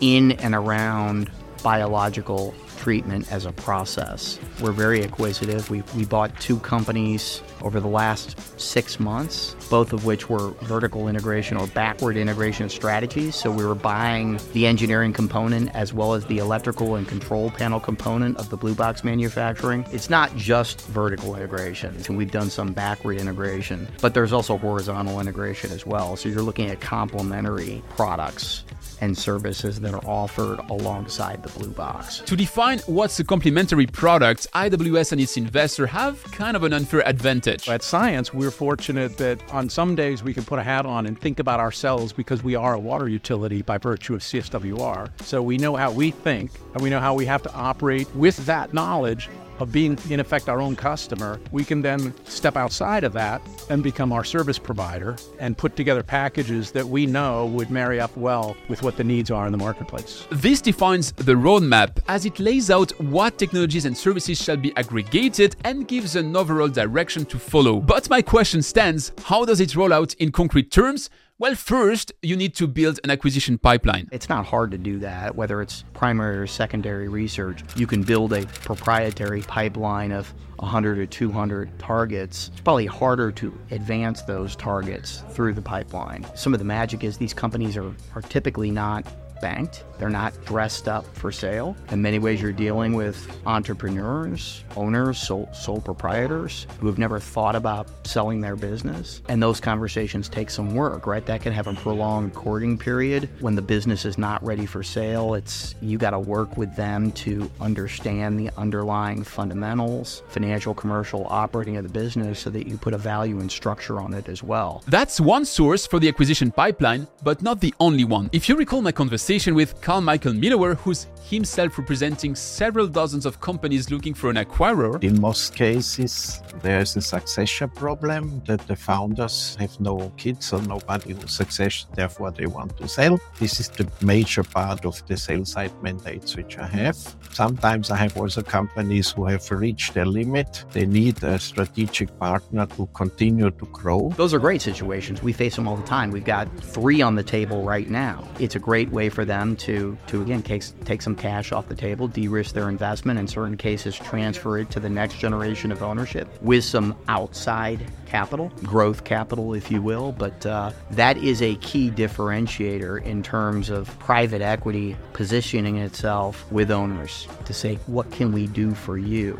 in 0.00 0.32
and 0.32 0.54
around 0.54 1.30
biological 1.62 2.54
treatment 2.78 3.30
as 3.30 3.44
a 3.44 3.52
process. 3.52 4.38
We're 4.60 4.72
very 4.72 5.02
acquisitive. 5.02 5.68
We, 5.68 5.82
we 5.96 6.04
bought 6.04 6.38
two 6.40 6.58
companies 6.60 7.42
over 7.62 7.80
the 7.80 7.88
last 7.88 8.38
six 8.58 9.00
months, 9.00 9.56
both 9.68 9.92
of 9.92 10.04
which 10.04 10.30
were 10.30 10.50
vertical 10.62 11.08
integration 11.08 11.56
or 11.56 11.66
backward 11.66 12.16
integration 12.16 12.68
strategies. 12.68 13.34
So 13.34 13.50
we 13.50 13.64
were 13.64 13.74
buying 13.74 14.38
the 14.52 14.66
engineering 14.66 15.12
component 15.12 15.74
as 15.74 15.92
well 15.92 16.14
as 16.14 16.24
the 16.26 16.38
electrical 16.38 16.94
and 16.94 17.06
control 17.06 17.50
panel 17.50 17.80
component 17.80 18.36
of 18.36 18.48
the 18.48 18.56
blue 18.56 18.74
box 18.74 19.02
manufacturing. 19.02 19.84
It's 19.90 20.08
not 20.08 20.34
just 20.36 20.86
vertical 20.86 21.34
integration, 21.34 21.96
and 22.06 22.16
we've 22.16 22.30
done 22.30 22.50
some 22.50 22.72
backward 22.72 23.18
integration, 23.18 23.88
but 24.00 24.14
there's 24.14 24.32
also 24.32 24.56
horizontal 24.56 25.20
integration 25.20 25.72
as 25.72 25.84
well. 25.84 26.16
So 26.16 26.28
you're 26.28 26.42
looking 26.42 26.70
at 26.70 26.80
complementary 26.80 27.82
products 27.90 28.64
and 29.00 29.16
services 29.16 29.80
that 29.80 29.94
are 29.94 30.04
offered 30.06 30.58
alongside 30.70 31.42
the 31.42 31.48
blue 31.58 31.70
box. 31.70 32.18
To 32.26 32.36
define 32.36 32.67
what's 32.76 33.18
a 33.18 33.24
complementary 33.24 33.86
product, 33.86 34.46
IWS 34.54 35.12
and 35.12 35.20
its 35.20 35.36
investor 35.36 35.86
have 35.86 36.22
kind 36.32 36.56
of 36.56 36.64
an 36.64 36.72
unfair 36.72 37.06
advantage. 37.08 37.68
At 37.68 37.80
Sciens, 37.80 38.34
we're 38.34 38.50
fortunate 38.50 39.16
that 39.16 39.40
on 39.52 39.70
some 39.70 39.94
days 39.94 40.22
we 40.22 40.34
can 40.34 40.44
put 40.44 40.58
a 40.58 40.62
hat 40.62 40.84
on 40.84 41.06
and 41.06 41.18
think 41.18 41.38
about 41.38 41.60
ourselves 41.60 42.12
because 42.12 42.44
we 42.44 42.54
are 42.54 42.74
a 42.74 42.78
water 42.78 43.08
utility 43.08 43.62
by 43.62 43.78
virtue 43.78 44.14
of 44.14 44.20
CSWR. 44.20 45.10
So 45.22 45.42
we 45.42 45.56
know 45.56 45.76
how 45.76 45.90
we 45.90 46.10
think 46.10 46.50
and 46.74 46.82
we 46.82 46.90
know 46.90 47.00
how 47.00 47.14
we 47.14 47.24
have 47.24 47.42
to 47.44 47.52
operate 47.54 48.12
with 48.14 48.36
that 48.46 48.74
knowledge 48.74 49.30
of 49.60 49.72
being, 49.72 49.98
in 50.10 50.20
effect, 50.20 50.48
our 50.48 50.60
own 50.60 50.76
customer, 50.76 51.40
we 51.52 51.64
can 51.64 51.82
then 51.82 52.14
step 52.24 52.56
outside 52.56 53.04
of 53.04 53.12
that 53.12 53.42
and 53.70 53.82
become 53.82 54.12
our 54.12 54.24
service 54.24 54.58
provider 54.58 55.16
and 55.38 55.56
put 55.56 55.76
together 55.76 56.02
packages 56.02 56.70
that 56.72 56.86
we 56.86 57.06
know 57.06 57.46
would 57.46 57.70
marry 57.70 58.00
up 58.00 58.16
well 58.16 58.56
with 58.68 58.82
what 58.82 58.96
the 58.96 59.04
needs 59.04 59.30
are 59.30 59.46
in 59.46 59.52
the 59.52 59.58
marketplace. 59.58 60.26
This 60.30 60.60
defines 60.60 61.12
the 61.12 61.34
roadmap 61.34 61.98
as 62.08 62.24
it 62.24 62.38
lays 62.38 62.70
out 62.70 62.90
what 63.00 63.38
technologies 63.38 63.84
and 63.84 63.96
services 63.96 64.42
shall 64.42 64.56
be 64.56 64.74
aggregated 64.76 65.56
and 65.64 65.86
gives 65.88 66.16
an 66.16 66.34
overall 66.36 66.68
direction 66.68 67.24
to 67.26 67.38
follow. 67.38 67.80
But 67.80 68.08
my 68.10 68.22
question 68.22 68.62
stands 68.62 69.12
how 69.24 69.44
does 69.44 69.60
it 69.60 69.74
roll 69.74 69.92
out 69.92 70.14
in 70.14 70.32
concrete 70.32 70.70
terms? 70.70 71.10
Well, 71.40 71.54
first, 71.54 72.12
you 72.20 72.34
need 72.34 72.56
to 72.56 72.66
build 72.66 72.98
an 73.04 73.10
acquisition 73.10 73.58
pipeline. 73.58 74.08
It's 74.10 74.28
not 74.28 74.44
hard 74.44 74.72
to 74.72 74.78
do 74.78 74.98
that, 74.98 75.36
whether 75.36 75.62
it's 75.62 75.84
primary 75.94 76.36
or 76.36 76.48
secondary 76.48 77.06
research. 77.06 77.62
You 77.76 77.86
can 77.86 78.02
build 78.02 78.32
a 78.32 78.44
proprietary 78.44 79.42
pipeline 79.42 80.10
of 80.10 80.34
100 80.56 80.98
or 80.98 81.06
200 81.06 81.78
targets. 81.78 82.48
It's 82.48 82.60
probably 82.62 82.86
harder 82.86 83.30
to 83.30 83.56
advance 83.70 84.22
those 84.22 84.56
targets 84.56 85.22
through 85.30 85.52
the 85.52 85.62
pipeline. 85.62 86.26
Some 86.34 86.54
of 86.54 86.58
the 86.58 86.64
magic 86.64 87.04
is 87.04 87.18
these 87.18 87.34
companies 87.34 87.76
are, 87.76 87.94
are 88.16 88.22
typically 88.22 88.72
not 88.72 89.06
banked. 89.40 89.84
They're 89.98 90.08
not 90.08 90.32
dressed 90.44 90.88
up 90.88 91.04
for 91.16 91.32
sale. 91.32 91.76
In 91.90 92.00
many 92.00 92.18
ways, 92.18 92.40
you're 92.40 92.52
dealing 92.52 92.94
with 92.94 93.28
entrepreneurs, 93.46 94.64
owners, 94.76 95.18
sole, 95.18 95.48
sole, 95.52 95.80
proprietors 95.80 96.66
who 96.80 96.86
have 96.86 96.98
never 96.98 97.18
thought 97.18 97.56
about 97.56 97.88
selling 98.06 98.40
their 98.40 98.56
business. 98.56 99.22
And 99.28 99.42
those 99.42 99.60
conversations 99.60 100.28
take 100.28 100.50
some 100.50 100.74
work, 100.74 101.06
right? 101.06 101.24
That 101.26 101.42
can 101.42 101.52
have 101.52 101.66
a 101.66 101.74
prolonged 101.74 102.34
courting 102.34 102.78
period 102.78 103.28
when 103.40 103.54
the 103.54 103.62
business 103.62 104.04
is 104.04 104.18
not 104.18 104.42
ready 104.44 104.66
for 104.66 104.82
sale. 104.82 105.34
It's 105.34 105.74
you 105.80 105.98
got 105.98 106.10
to 106.10 106.18
work 106.18 106.56
with 106.56 106.74
them 106.76 107.10
to 107.12 107.50
understand 107.60 108.38
the 108.38 108.50
underlying 108.56 109.24
fundamentals, 109.24 110.22
financial, 110.28 110.74
commercial, 110.74 111.26
operating 111.28 111.76
of 111.76 111.82
the 111.82 111.90
business 111.90 112.38
so 112.38 112.50
that 112.50 112.68
you 112.68 112.76
put 112.78 112.94
a 112.94 112.98
value 112.98 113.40
and 113.40 113.50
structure 113.50 114.00
on 114.00 114.14
it 114.14 114.28
as 114.28 114.42
well. 114.42 114.84
That's 114.86 115.20
one 115.20 115.44
source 115.44 115.86
for 115.86 115.98
the 115.98 116.08
acquisition 116.08 116.52
pipeline, 116.52 117.08
but 117.22 117.42
not 117.42 117.60
the 117.60 117.74
only 117.80 118.04
one. 118.04 118.30
If 118.32 118.48
you 118.48 118.56
recall 118.56 118.80
my 118.80 118.92
conversation 118.92 119.27
with 119.28 119.78
Carl 119.82 120.00
Michael 120.00 120.32
Millower, 120.32 120.74
who's 120.74 121.06
himself 121.28 121.76
representing 121.76 122.34
several 122.34 122.86
dozens 122.86 123.26
of 123.26 123.38
companies 123.42 123.90
looking 123.90 124.14
for 124.14 124.30
an 124.30 124.36
acquirer. 124.36 125.04
In 125.04 125.20
most 125.20 125.54
cases, 125.54 126.40
there's 126.62 126.96
a 126.96 127.02
succession 127.02 127.68
problem 127.68 128.42
that 128.46 128.66
the 128.66 128.74
founders 128.74 129.54
have 129.60 129.78
no 129.80 130.10
kids 130.16 130.50
or 130.54 130.62
nobody 130.62 131.12
who 131.12 131.26
success, 131.26 131.84
therefore 131.94 132.30
they 132.30 132.46
want 132.46 132.74
to 132.78 132.88
sell. 132.88 133.20
This 133.38 133.60
is 133.60 133.68
the 133.68 133.86
major 134.00 134.42
part 134.42 134.86
of 134.86 135.06
the 135.06 135.16
sales 135.18 135.52
side 135.52 135.72
mandates 135.82 136.34
which 136.34 136.56
I 136.56 136.66
have. 136.66 136.96
Sometimes 137.30 137.90
I 137.90 137.96
have 137.96 138.16
also 138.16 138.40
companies 138.40 139.10
who 139.10 139.26
have 139.26 139.50
reached 139.50 139.92
their 139.92 140.06
limit. 140.06 140.64
They 140.72 140.86
need 140.86 141.22
a 141.22 141.38
strategic 141.38 142.18
partner 142.18 142.64
to 142.64 142.86
continue 142.94 143.50
to 143.50 143.66
grow. 143.66 144.10
Those 144.16 144.32
are 144.32 144.38
great 144.38 144.62
situations. 144.62 145.22
We 145.22 145.34
face 145.34 145.56
them 145.56 145.68
all 145.68 145.76
the 145.76 145.86
time. 145.86 146.10
We've 146.10 146.24
got 146.24 146.48
three 146.60 147.02
on 147.02 147.14
the 147.14 147.22
table 147.22 147.62
right 147.62 147.90
now. 147.90 148.26
It's 148.40 148.54
a 148.54 148.58
great 148.58 148.88
way 148.88 149.10
for 149.18 149.24
them 149.24 149.56
to, 149.56 149.98
to 150.06 150.22
again, 150.22 150.40
take, 150.40 150.62
take 150.84 151.02
some 151.02 151.16
cash 151.16 151.50
off 151.50 151.66
the 151.66 151.74
table, 151.74 152.06
de 152.06 152.28
risk 152.28 152.54
their 152.54 152.68
investment, 152.68 153.18
in 153.18 153.26
certain 153.26 153.56
cases, 153.56 153.96
transfer 153.96 154.58
it 154.58 154.70
to 154.70 154.78
the 154.78 154.88
next 154.88 155.18
generation 155.18 155.72
of 155.72 155.82
ownership 155.82 156.28
with 156.40 156.62
some 156.62 156.96
outside 157.08 157.84
capital, 158.06 158.52
growth 158.62 159.02
capital, 159.02 159.54
if 159.54 159.72
you 159.72 159.82
will. 159.82 160.12
But 160.12 160.46
uh, 160.46 160.70
that 160.92 161.16
is 161.16 161.42
a 161.42 161.56
key 161.56 161.90
differentiator 161.90 163.02
in 163.02 163.24
terms 163.24 163.70
of 163.70 163.98
private 163.98 164.40
equity 164.40 164.96
positioning 165.14 165.78
itself 165.78 166.48
with 166.52 166.70
owners 166.70 167.26
to 167.46 167.52
say, 167.52 167.74
what 167.88 168.08
can 168.12 168.30
we 168.30 168.46
do 168.46 168.72
for 168.72 168.98
you? 168.98 169.36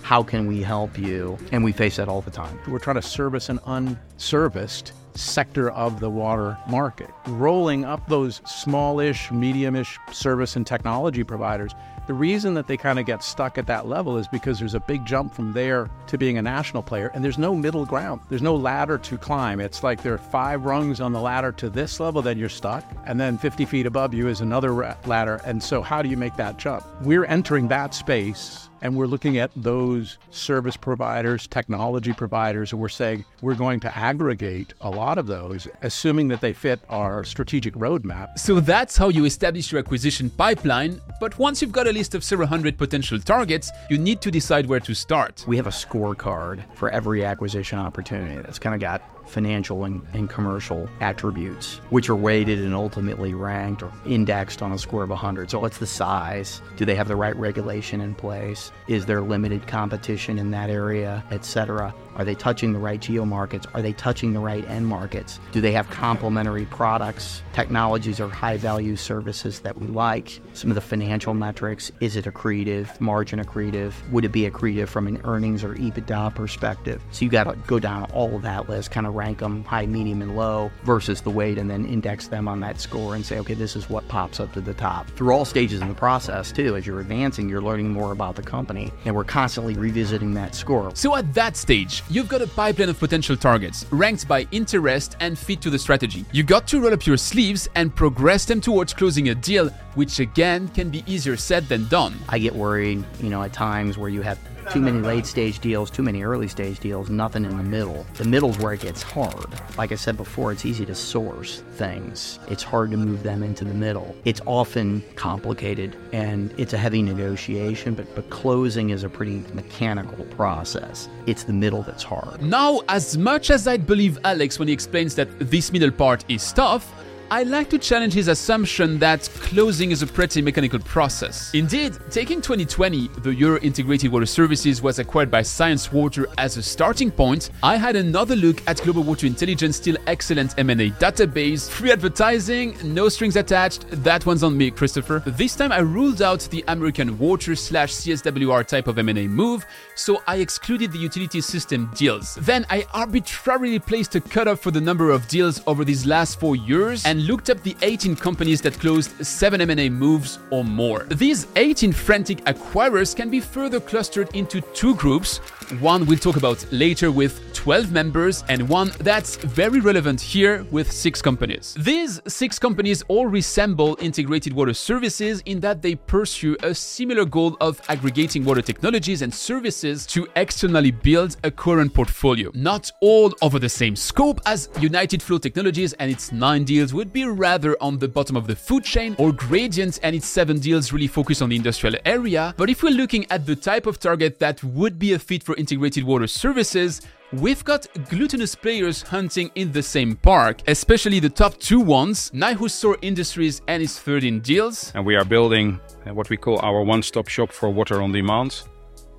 How 0.00 0.22
can 0.22 0.46
we 0.46 0.62
help 0.62 0.96
you? 0.96 1.36
And 1.52 1.62
we 1.62 1.72
face 1.72 1.96
that 1.96 2.08
all 2.08 2.22
the 2.22 2.30
time. 2.30 2.58
We're 2.66 2.78
trying 2.78 2.96
to 2.96 3.02
service 3.02 3.50
an 3.50 3.58
unserviced 3.66 4.94
sector 5.18 5.70
of 5.70 6.00
the 6.00 6.08
water 6.08 6.56
market. 6.68 7.10
Rolling 7.26 7.84
up 7.84 8.06
those 8.08 8.40
smallish, 8.46 9.28
mediumish 9.28 9.98
service 10.14 10.56
and 10.56 10.66
technology 10.66 11.24
providers, 11.24 11.74
the 12.08 12.14
reason 12.14 12.54
that 12.54 12.66
they 12.66 12.78
kind 12.78 12.98
of 12.98 13.04
get 13.04 13.22
stuck 13.22 13.58
at 13.58 13.66
that 13.66 13.86
level 13.86 14.16
is 14.16 14.26
because 14.26 14.58
there's 14.58 14.72
a 14.72 14.80
big 14.80 15.04
jump 15.04 15.34
from 15.34 15.52
there 15.52 15.90
to 16.06 16.16
being 16.16 16.38
a 16.38 16.42
national 16.42 16.82
player, 16.82 17.10
and 17.14 17.22
there's 17.22 17.36
no 17.36 17.54
middle 17.54 17.84
ground. 17.84 18.22
There's 18.30 18.40
no 18.40 18.56
ladder 18.56 18.96
to 18.96 19.18
climb. 19.18 19.60
It's 19.60 19.82
like 19.82 20.02
there 20.02 20.14
are 20.14 20.18
five 20.18 20.64
rungs 20.64 21.02
on 21.02 21.12
the 21.12 21.20
ladder 21.20 21.52
to 21.52 21.68
this 21.68 22.00
level, 22.00 22.22
then 22.22 22.38
you're 22.38 22.48
stuck, 22.48 22.82
and 23.04 23.20
then 23.20 23.36
50 23.36 23.66
feet 23.66 23.84
above 23.84 24.14
you 24.14 24.26
is 24.26 24.40
another 24.40 24.72
ladder. 25.04 25.42
And 25.44 25.62
so, 25.62 25.82
how 25.82 26.00
do 26.00 26.08
you 26.08 26.16
make 26.16 26.34
that 26.36 26.56
jump? 26.56 26.82
We're 27.02 27.26
entering 27.26 27.68
that 27.68 27.92
space 27.94 28.68
and 28.82 28.96
we're 28.96 29.06
looking 29.06 29.38
at 29.38 29.50
those 29.56 30.18
service 30.30 30.76
providers, 30.76 31.46
technology 31.46 32.12
providers, 32.12 32.72
and 32.72 32.80
we're 32.80 32.88
saying 32.88 33.24
we're 33.42 33.54
going 33.54 33.80
to 33.80 33.96
aggregate 33.96 34.74
a 34.80 34.90
lot 34.90 35.18
of 35.18 35.26
those, 35.26 35.68
assuming 35.82 36.28
that 36.28 36.40
they 36.40 36.52
fit 36.52 36.80
our 36.88 37.24
strategic 37.24 37.74
roadmap. 37.74 38.38
So 38.38 38.60
that's 38.60 38.96
how 38.96 39.08
you 39.08 39.24
establish 39.24 39.72
your 39.72 39.80
acquisition 39.80 40.30
pipeline. 40.30 41.00
But 41.20 41.38
once 41.38 41.60
you've 41.60 41.72
got 41.72 41.88
a 41.88 41.92
list 41.92 42.14
of 42.14 42.22
several 42.22 42.48
hundred 42.48 42.78
potential 42.78 43.18
targets, 43.18 43.70
you 43.90 43.98
need 43.98 44.20
to 44.20 44.30
decide 44.30 44.66
where 44.66 44.80
to 44.80 44.94
start. 44.94 45.44
We 45.48 45.56
have 45.56 45.66
a 45.66 45.70
scorecard 45.70 46.62
for 46.74 46.90
every 46.90 47.24
acquisition 47.24 47.78
opportunity 47.78 48.40
that's 48.40 48.58
kind 48.58 48.74
of 48.74 48.80
got 48.80 49.02
financial 49.28 49.84
and, 49.84 50.06
and, 50.12 50.28
commercial 50.28 50.88
attributes, 51.00 51.80
which 51.90 52.08
are 52.08 52.16
weighted 52.16 52.58
and 52.60 52.74
ultimately 52.74 53.34
ranked 53.34 53.82
or 53.82 53.92
indexed 54.06 54.62
on 54.62 54.72
a 54.72 54.78
score 54.78 55.02
of 55.02 55.10
100. 55.10 55.50
So, 55.50 55.58
what's 55.58 55.78
the 55.78 55.86
size? 55.86 56.60
Do 56.76 56.84
they 56.84 56.94
have 56.94 57.08
the 57.08 57.16
right 57.16 57.36
regulation 57.36 58.00
in 58.00 58.14
place? 58.14 58.72
Is 58.88 59.06
there 59.06 59.20
limited 59.20 59.66
competition 59.66 60.38
in 60.38 60.50
that 60.50 60.70
area, 60.70 61.24
etc.? 61.30 61.94
Are 62.18 62.24
they 62.24 62.34
touching 62.34 62.72
the 62.72 62.80
right 62.80 63.00
geo 63.00 63.24
markets? 63.24 63.64
Are 63.74 63.80
they 63.80 63.92
touching 63.92 64.32
the 64.32 64.40
right 64.40 64.68
end 64.68 64.88
markets? 64.88 65.38
Do 65.52 65.60
they 65.60 65.70
have 65.70 65.88
complementary 65.88 66.66
products, 66.66 67.42
technologies, 67.52 68.18
or 68.18 68.28
high 68.28 68.56
value 68.56 68.96
services 68.96 69.60
that 69.60 69.78
we 69.78 69.86
like? 69.86 70.40
Some 70.52 70.70
of 70.70 70.74
the 70.74 70.80
financial 70.80 71.32
metrics 71.32 71.92
is 72.00 72.16
it 72.16 72.24
accretive, 72.24 73.00
margin 73.00 73.38
accretive? 73.38 73.92
Would 74.10 74.24
it 74.24 74.32
be 74.32 74.50
accretive 74.50 74.88
from 74.88 75.06
an 75.06 75.20
earnings 75.22 75.62
or 75.62 75.74
EBITDA 75.74 76.34
perspective? 76.34 77.00
So 77.12 77.24
you 77.24 77.30
got 77.30 77.44
to 77.44 77.54
go 77.68 77.78
down 77.78 78.10
all 78.10 78.34
of 78.34 78.42
that 78.42 78.68
list, 78.68 78.90
kind 78.90 79.06
of 79.06 79.14
rank 79.18 79.38
them 79.38 79.64
high, 79.64 79.86
medium, 79.86 80.22
and 80.22 80.36
low 80.36 80.70
versus 80.84 81.20
the 81.20 81.30
weight, 81.30 81.58
and 81.58 81.68
then 81.68 81.84
index 81.84 82.28
them 82.28 82.48
on 82.48 82.60
that 82.60 82.80
score 82.80 83.14
and 83.14 83.24
say, 83.24 83.38
okay, 83.40 83.54
this 83.54 83.76
is 83.76 83.90
what 83.90 84.06
pops 84.08 84.40
up 84.40 84.52
to 84.54 84.60
the 84.60 84.74
top. 84.74 85.08
Through 85.10 85.32
all 85.32 85.44
stages 85.44 85.80
in 85.80 85.88
the 85.88 85.94
process, 85.94 86.52
too, 86.52 86.76
as 86.76 86.86
you're 86.86 87.00
advancing, 87.00 87.48
you're 87.48 87.62
learning 87.62 87.90
more 87.90 88.12
about 88.12 88.36
the 88.36 88.42
company, 88.42 88.92
and 89.04 89.14
we're 89.14 89.24
constantly 89.24 89.74
revisiting 89.74 90.32
that 90.34 90.54
score. 90.54 90.90
So 90.94 91.16
at 91.16 91.34
that 91.34 91.56
stage, 91.56 92.02
You've 92.10 92.28
got 92.28 92.42
a 92.42 92.46
pipeline 92.46 92.88
of 92.88 92.98
potential 92.98 93.36
targets, 93.36 93.86
ranked 93.90 94.26
by 94.26 94.46
interest 94.50 95.16
and 95.20 95.38
fit 95.38 95.60
to 95.62 95.70
the 95.70 95.78
strategy. 95.78 96.24
You 96.32 96.42
got 96.42 96.66
to 96.68 96.80
roll 96.80 96.92
up 96.92 97.06
your 97.06 97.16
sleeves 97.16 97.68
and 97.74 97.94
progress 97.94 98.44
them 98.44 98.60
towards 98.60 98.94
closing 98.94 99.28
a 99.28 99.34
deal, 99.34 99.68
which 99.94 100.20
again 100.20 100.68
can 100.68 100.90
be 100.90 101.04
easier 101.06 101.36
said 101.36 101.68
than 101.68 101.86
done. 101.88 102.14
I 102.28 102.38
get 102.38 102.54
worried, 102.54 103.04
you 103.20 103.30
know, 103.30 103.42
at 103.42 103.52
times 103.52 103.98
where 103.98 104.08
you 104.08 104.22
have 104.22 104.38
too 104.70 104.80
many 104.80 104.98
late 104.98 105.24
stage 105.24 105.60
deals, 105.60 105.90
too 105.90 106.02
many 106.02 106.22
early 106.22 106.48
stage 106.48 106.78
deals, 106.78 107.08
nothing 107.08 107.44
in 107.44 107.56
the 107.56 107.62
middle. 107.62 108.06
The 108.14 108.24
middle's 108.24 108.58
where 108.58 108.74
it 108.74 108.80
gets 108.80 109.02
hard. 109.02 109.46
Like 109.78 109.92
I 109.92 109.94
said 109.94 110.16
before, 110.16 110.52
it's 110.52 110.66
easy 110.66 110.84
to 110.86 110.94
source 110.94 111.62
things. 111.72 112.38
It's 112.48 112.62
hard 112.62 112.90
to 112.90 112.96
move 112.96 113.22
them 113.22 113.42
into 113.42 113.64
the 113.64 113.74
middle. 113.74 114.14
It's 114.24 114.40
often 114.44 115.02
complicated 115.16 115.96
and 116.12 116.52
it's 116.58 116.74
a 116.74 116.78
heavy 116.78 117.00
negotiation, 117.02 117.94
but, 117.94 118.14
but 118.14 118.28
closing 118.28 118.90
is 118.90 119.04
a 119.04 119.08
pretty 119.08 119.42
mechanical 119.54 120.24
process. 120.26 121.08
It's 121.26 121.44
the 121.44 121.52
middle 121.54 121.82
that's 121.82 122.02
hard. 122.02 122.42
Now, 122.42 122.82
as 122.88 123.16
much 123.16 123.50
as 123.50 123.66
I'd 123.66 123.86
believe 123.86 124.18
Alex 124.24 124.58
when 124.58 124.68
he 124.68 124.74
explains 124.74 125.14
that 125.14 125.28
this 125.38 125.72
middle 125.72 125.90
part 125.90 126.24
is 126.28 126.52
tough, 126.52 126.92
I 127.30 127.42
like 127.42 127.68
to 127.70 127.78
challenge 127.78 128.14
his 128.14 128.28
assumption 128.28 128.98
that 129.00 129.28
closing 129.34 129.90
is 129.90 130.00
a 130.00 130.06
pretty 130.06 130.40
mechanical 130.40 130.78
process. 130.78 131.52
Indeed, 131.52 131.94
taking 132.10 132.40
2020, 132.40 133.08
the 133.18 133.34
year 133.34 133.58
Integrated 133.58 134.10
Water 134.10 134.24
Services 134.24 134.80
was 134.80 134.98
acquired 134.98 135.30
by 135.30 135.42
Sciens 135.42 135.92
Water 135.92 136.26
as 136.38 136.56
a 136.56 136.62
starting 136.62 137.10
point, 137.10 137.50
I 137.62 137.76
had 137.76 137.96
another 137.96 138.34
look 138.34 138.62
at 138.66 138.80
Global 138.82 139.02
Water 139.02 139.26
Intelligence 139.26 139.76
still 139.76 139.98
excellent 140.06 140.58
M&A 140.58 140.90
database, 140.92 141.68
free 141.68 141.92
advertising, 141.92 142.78
no 142.82 143.10
strings 143.10 143.36
attached, 143.36 143.84
that 144.02 144.24
one's 144.24 144.42
on 144.42 144.56
me, 144.56 144.70
Christopher. 144.70 145.22
This 145.26 145.54
time 145.54 145.70
I 145.70 145.80
ruled 145.80 146.22
out 146.22 146.40
the 146.50 146.64
American 146.68 147.18
Water 147.18 147.54
slash 147.54 147.92
CSWR 147.92 148.66
type 148.66 148.86
of 148.86 148.98
M&A 148.98 149.28
move, 149.28 149.66
so 149.96 150.22
I 150.26 150.36
excluded 150.36 150.92
the 150.92 150.98
utility 150.98 151.42
system 151.42 151.90
deals. 151.94 152.36
Then 152.36 152.64
I 152.70 152.86
arbitrarily 152.94 153.80
placed 153.80 154.14
a 154.14 154.20
cutoff 154.22 154.60
for 154.60 154.70
the 154.70 154.80
number 154.80 155.10
of 155.10 155.28
deals 155.28 155.60
over 155.66 155.84
these 155.84 156.06
last 156.06 156.40
four 156.40 156.56
years 156.56 157.04
and 157.04 157.17
and 157.18 157.26
looked 157.26 157.50
up 157.50 157.60
the 157.64 157.76
18 157.82 158.14
companies 158.14 158.60
that 158.60 158.78
closed 158.78 159.10
7 159.26 159.60
M&A 159.60 159.88
moves 159.88 160.38
or 160.50 160.64
more. 160.64 161.04
These 161.10 161.48
18 161.56 161.92
frantic 161.92 162.38
acquirers 162.44 163.14
can 163.14 163.28
be 163.28 163.40
further 163.40 163.80
clustered 163.80 164.34
into 164.36 164.60
two 164.72 164.94
groups. 164.94 165.38
One 165.80 166.06
we'll 166.06 166.18
talk 166.18 166.36
about 166.36 166.64
later 166.70 167.10
with 167.10 167.52
12 167.54 167.90
members 167.92 168.44
and 168.48 168.66
one 168.68 168.92
that's 169.00 169.36
very 169.36 169.80
relevant 169.80 170.20
here 170.20 170.64
with 170.70 170.90
6 170.90 171.20
companies. 171.20 171.74
These 171.78 172.20
6 172.26 172.58
companies 172.58 173.02
all 173.08 173.26
resemble 173.26 173.98
integrated 174.00 174.52
water 174.52 174.72
services 174.72 175.42
in 175.44 175.60
that 175.60 175.82
they 175.82 175.96
pursue 175.96 176.56
a 176.62 176.74
similar 176.74 177.24
goal 177.24 177.56
of 177.60 177.80
aggregating 177.88 178.44
water 178.44 178.62
technologies 178.62 179.22
and 179.22 179.34
services 179.34 180.06
to 180.06 180.28
externally 180.36 180.92
build 180.92 181.36
a 181.42 181.50
current 181.50 181.92
portfolio. 181.92 182.50
Not 182.54 182.92
all 183.00 183.34
over 183.42 183.58
the 183.58 183.68
same 183.68 183.96
scope 183.96 184.40
as 184.46 184.68
United 184.80 185.20
Flow 185.20 185.38
Technologies 185.38 185.92
and 185.94 186.10
its 186.10 186.30
9 186.32 186.64
deals 186.64 186.94
would 186.94 187.07
would 187.08 187.12
be 187.14 187.24
rather 187.24 187.74
on 187.80 187.98
the 187.98 188.06
bottom 188.06 188.36
of 188.36 188.46
the 188.46 188.54
food 188.54 188.84
chain, 188.84 189.16
or 189.18 189.32
Gradient 189.32 189.98
and 190.02 190.14
its 190.14 190.26
seven 190.26 190.58
deals 190.58 190.92
really 190.92 191.06
focus 191.06 191.40
on 191.40 191.48
the 191.48 191.56
industrial 191.56 191.96
area. 192.04 192.52
But 192.58 192.68
if 192.68 192.82
we're 192.82 192.90
looking 192.90 193.24
at 193.30 193.46
the 193.46 193.56
type 193.56 193.86
of 193.86 193.98
target 193.98 194.38
that 194.40 194.62
would 194.62 194.98
be 194.98 195.14
a 195.14 195.18
fit 195.18 195.42
for 195.42 195.56
integrated 195.56 196.04
water 196.04 196.26
services, 196.26 197.00
we've 197.32 197.64
got 197.64 197.86
glutinous 198.10 198.54
players 198.54 199.00
hunting 199.00 199.50
in 199.54 199.72
the 199.72 199.82
same 199.82 200.16
park, 200.16 200.60
especially 200.66 201.18
the 201.18 201.30
top 201.30 201.56
two 201.56 201.80
ones, 201.80 202.30
Nijhuis 202.32 202.72
Saur 202.72 202.98
Industries 203.00 203.62
and 203.68 203.82
its 203.82 203.98
13 203.98 204.40
deals. 204.40 204.92
And 204.94 205.06
we 205.06 205.16
are 205.16 205.24
building 205.24 205.80
what 206.12 206.28
we 206.28 206.36
call 206.36 206.58
our 206.60 206.82
one 206.82 207.02
stop 207.02 207.28
shop 207.28 207.52
for 207.52 207.70
water 207.70 208.02
on 208.02 208.12
demand, 208.12 208.64